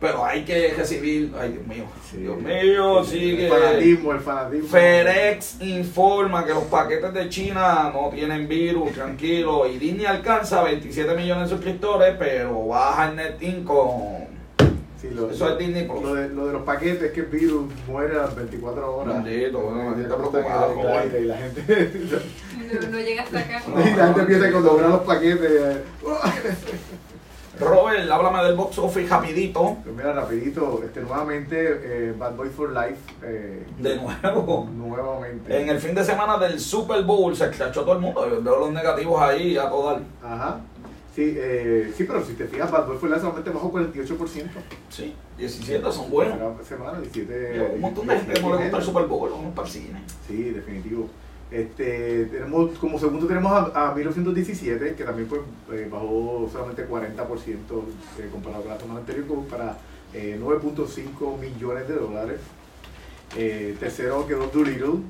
[0.00, 3.46] Pero hay que recibir, ay Dios mío, Dios mío, sigue.
[3.46, 4.68] El fanatismo, el fanatismo.
[4.68, 9.66] FedEx informa que los paquetes de China no tienen virus, tranquilo.
[9.66, 14.27] Y Disney alcanza 27 millones de suscriptores, pero baja el net con
[15.00, 17.66] Sí, lo, Eso es Disney Lo de, lo de los paquetes es que el virus
[17.86, 19.24] muere a las 24 horas.
[19.24, 22.20] Bendito, bueno, la gente Y la gente.
[22.82, 23.62] no, no llega hasta acá.
[23.68, 25.78] y la gente empieza a doblar los paquetes.
[27.60, 29.78] Robert, háblame del box office rapidito.
[29.82, 32.98] Pues mira, rapidito, este, nuevamente eh, Bad Boy for Life.
[33.22, 34.68] Eh, de nuevo.
[34.72, 35.60] Nuevamente.
[35.60, 38.40] En el fin de semana del Super Bowl se echó todo el mundo.
[38.42, 40.00] Veo los negativos ahí a todas.
[40.22, 40.60] Ajá.
[41.18, 44.44] Sí, eh, sí, pero si te fijas, Bad Boy for Life solamente bajó 48%.
[44.88, 46.38] Sí, 17 son buenos.
[46.64, 47.26] Semana, 17.
[47.26, 50.00] Pero un montón de gente que gusta el Super Bowl, vamos para el cine.
[50.28, 51.08] Sí, definitivo.
[51.50, 55.40] Este, tenemos, como segundo tenemos a, a 1917, que también pues,
[55.72, 59.76] eh, bajó solamente 40% eh, comparado con la semana anterior, para
[60.14, 62.38] eh, 9.5 millones de dólares.
[63.36, 65.00] Eh, tercero quedó Doolittle.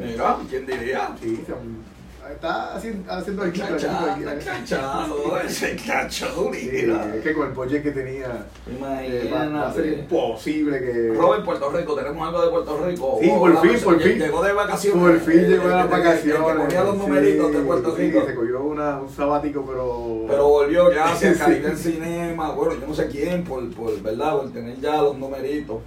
[0.00, 1.10] Mira, ¿quién diría?
[1.20, 1.99] sí, se han-
[2.32, 3.60] está haciendo, haciendo aquí.
[3.60, 7.14] cachado, ese cacho, Sí, mira.
[7.16, 11.12] es que con el budget que tenía, eh, va, va a ser imposible que.
[11.14, 13.18] Robert, Puerto Rico, tenemos algo de Puerto Rico.
[13.20, 14.18] Sí, Oh, por fin, por fin.
[14.18, 15.00] Llegó de vacaciones.
[15.02, 16.40] Por fin el- llegó el- el- el- vacaciones.
[16.48, 18.26] El que ponía los numeritos de Sí, Puerto sí, Rico.
[18.26, 20.24] se cogió una, un sabático, pero.
[20.28, 24.36] Pero volvió gracias Caribe Cinema, bueno, yo no sé quién, por, por, ¿verdad?
[24.36, 25.78] Por tener ya los numeritos.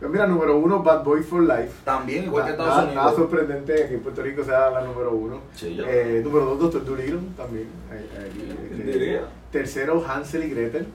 [0.00, 1.72] Pero mira, número uno, Bad Boy for Life.
[1.84, 5.40] También, igual que Estados nada, nada sorprendente que en Puerto Rico sea la número uno.
[5.54, 5.78] Sí.
[5.86, 7.66] Eh, número dos, Doctor Dolittle también.
[7.92, 8.38] eh, aquí,
[8.70, 9.22] ¿Quién este, diría?
[9.52, 10.86] Tercero, Hansel y Gretel.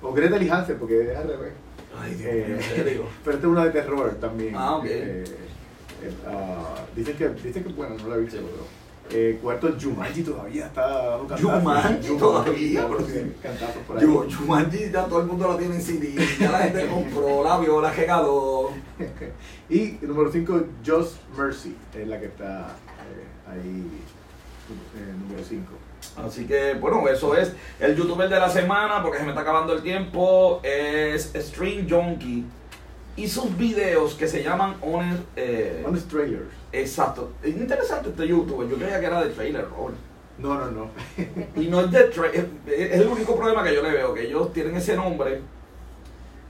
[0.00, 1.52] O Gretel y Hansel, porque es al revés.
[2.00, 3.02] Ay, Dios Eh, mío, en serio.
[3.24, 4.54] pero esta es una de terror también.
[4.56, 4.84] Ah, ok.
[4.86, 5.24] Eh,
[6.02, 8.38] eh, ah, dicen, que, dicen que bueno, no la he visto.
[8.38, 8.44] Sí.
[8.50, 8.64] pero,
[9.10, 11.62] eh, cuarto, Jumanji todavía está dando cantazos.
[11.62, 14.02] Jumanji todavía, porque cantazos por ahí.
[14.02, 17.58] Yo, Jumanji ya todo el mundo la tiene en CD, ya la gente compró, la
[17.58, 18.70] vio, la regaló.
[19.68, 23.90] Y número 5, Just Mercy, es la que está eh, ahí,
[24.96, 25.64] eh, número 5.
[26.26, 29.72] Así que, bueno, eso es el youtuber de la semana, porque se me está acabando
[29.72, 32.44] el tiempo, es Stream Junkie.
[33.16, 35.22] Y sus videos que se llaman Honest...
[35.36, 36.48] Eh, Honest Trailers.
[36.72, 37.32] exacto.
[37.42, 39.96] Es interesante este youtuber, yo creía que era de trailer, Robert.
[40.38, 40.90] No, no, no.
[41.60, 44.52] Y no es de trailer, es el único problema que yo le veo, que ellos
[44.52, 45.40] tienen ese nombre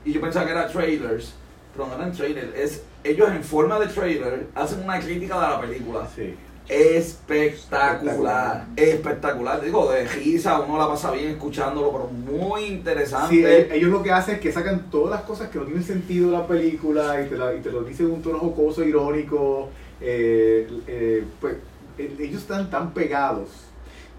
[0.03, 1.33] y yo pensaba que era trailers,
[1.73, 5.61] pero no eran trailers, es ellos en forma de trailer hacen una crítica de la
[5.61, 6.07] película.
[6.15, 6.35] Sí.
[6.67, 9.61] Espectacular, espectacular.
[9.61, 13.35] Digo, de risa, uno la pasa bien escuchándolo, pero muy interesante.
[13.35, 15.83] Sí, eh, ellos lo que hacen es que sacan todas las cosas que no tienen
[15.83, 18.83] sentido de la película y te, la- y te lo dicen en un tono jocoso,
[18.83, 19.69] irónico.
[20.01, 21.55] eh, eh, pues
[21.97, 23.47] eh, ellos están tan pegados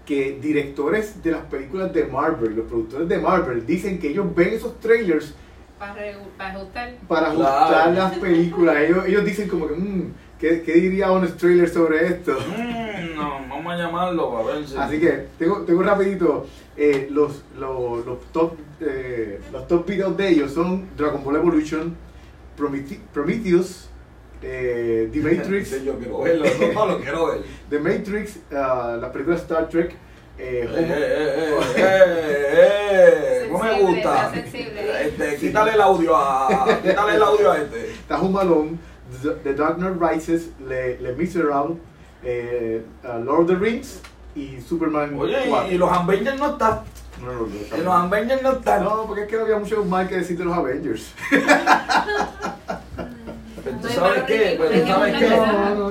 [0.05, 4.53] que directores de las películas de Marvel, los productores de Marvel, dicen que ellos ven
[4.53, 5.33] esos trailers
[5.77, 6.93] Para, regu- para ajustar.
[7.07, 7.45] para Claro.
[7.55, 8.77] ajustar las películas.
[8.77, 12.37] Ellos, ellos dicen como que, "Mm, ¿qué, ¿qué diría Honest Trailer sobre esto?
[12.57, 14.75] Mm, no, vamos a llamarlo para ver si.
[14.77, 20.29] Así que tengo, tengo rapidito eh, los, los, los top eh, los top videos de
[20.29, 21.95] ellos son Dragon Ball Evolution,
[22.57, 23.89] Promete- Prometheus,
[24.41, 27.41] eh, The Matrix, Sí, yo quiero verlo, no, no lo quiero ver.
[27.69, 29.95] The Matrix, ah, la película Star Trek, eh,
[30.37, 34.31] Eh, eh, eh, eh, eh, no me gusta.
[34.35, 37.91] Este, quítale el audio a, quítale el audio a este.
[37.91, 38.77] está Home Alone,
[39.43, 41.77] The, Dark Knight Rises, Le, Le Miserable,
[42.23, 44.01] eh, ah, Lord of the Rings
[44.35, 45.71] y Superman Oye, 4.
[45.73, 46.81] y, los Avengers no están.
[47.21, 48.83] No, no, no, Y los Avengers no están.
[48.83, 51.13] no, porque es que no había mucho mal que decir de los Avengers.
[53.67, 55.29] Pero tú sabes qué, tú sabes qué,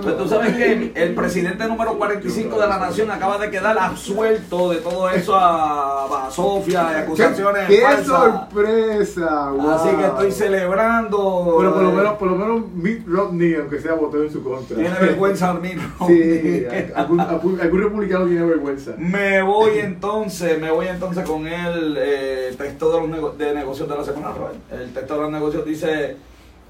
[0.03, 4.70] pero tú sabes que el presidente número 45 de la nación acaba de quedar absuelto
[4.70, 8.07] de todo eso a, a Sofía y acusaciones ¡Qué falsas.
[8.07, 9.49] sorpresa!
[9.51, 9.97] Así wow.
[9.99, 11.57] que estoy celebrando.
[11.59, 14.77] Pero por lo menos, por lo menos Mitt Romney, aunque sea, votó en su contra.
[14.77, 16.07] Tiene vergüenza mismo.
[16.07, 16.64] Sí,
[16.95, 18.93] algún, algún, algún republicano tiene vergüenza.
[18.99, 23.89] Me voy entonces, me voy entonces con el eh, texto de los nego- de negocios
[23.89, 24.57] de la semana, Robert.
[24.72, 26.16] El texto de los negocios dice,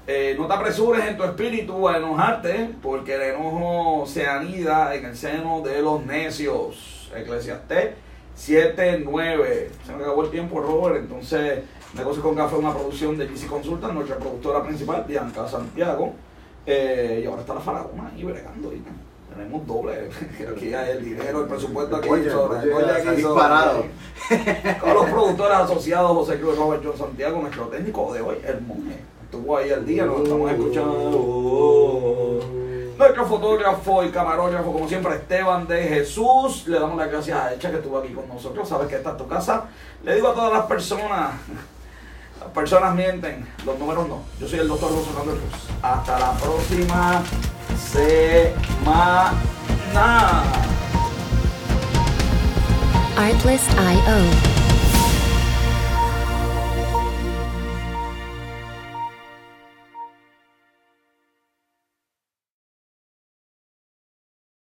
[0.07, 5.05] eh, no te apresures en tu espíritu a enojarte, porque el enojo se anida en
[5.05, 7.11] el seno de los necios.
[7.15, 7.91] Eclesiastés
[8.37, 9.67] 7.9.
[9.85, 13.47] Se me acabó el tiempo, Robert, entonces Negocios con Café es una producción de GC
[13.47, 16.13] Consulta, nuestra productora principal, Bianca Santiago.
[16.65, 18.73] Eh, y ahora está la faraona ahí bregando.
[18.73, 18.81] Y
[19.33, 20.09] tenemos doble.
[20.37, 22.09] Creo que ya el dinero, el presupuesto aquí.
[22.09, 23.85] Oye, sobre- disparado.
[24.81, 28.97] Con los productores asociados, José Cruz, Robert John Santiago, nuestro técnico de hoy, el monje.
[29.29, 32.39] Estuvo ahí el día, nos estamos escuchando.
[32.97, 36.65] Nuestro fotógrafo y camarógrafo, como siempre, Esteban de Jesús.
[36.65, 38.69] Le damos las gracias a Echa que estuvo aquí con nosotros.
[38.69, 39.65] Sabes que esta es tu casa.
[40.05, 41.33] Le digo a todas las personas,
[42.39, 44.21] las personas mienten, los números no.
[44.39, 45.39] Yo soy el doctor José Cruz.
[45.81, 47.21] Hasta la próxima
[47.75, 49.33] semana.
[53.17, 54.56] Artlist.io.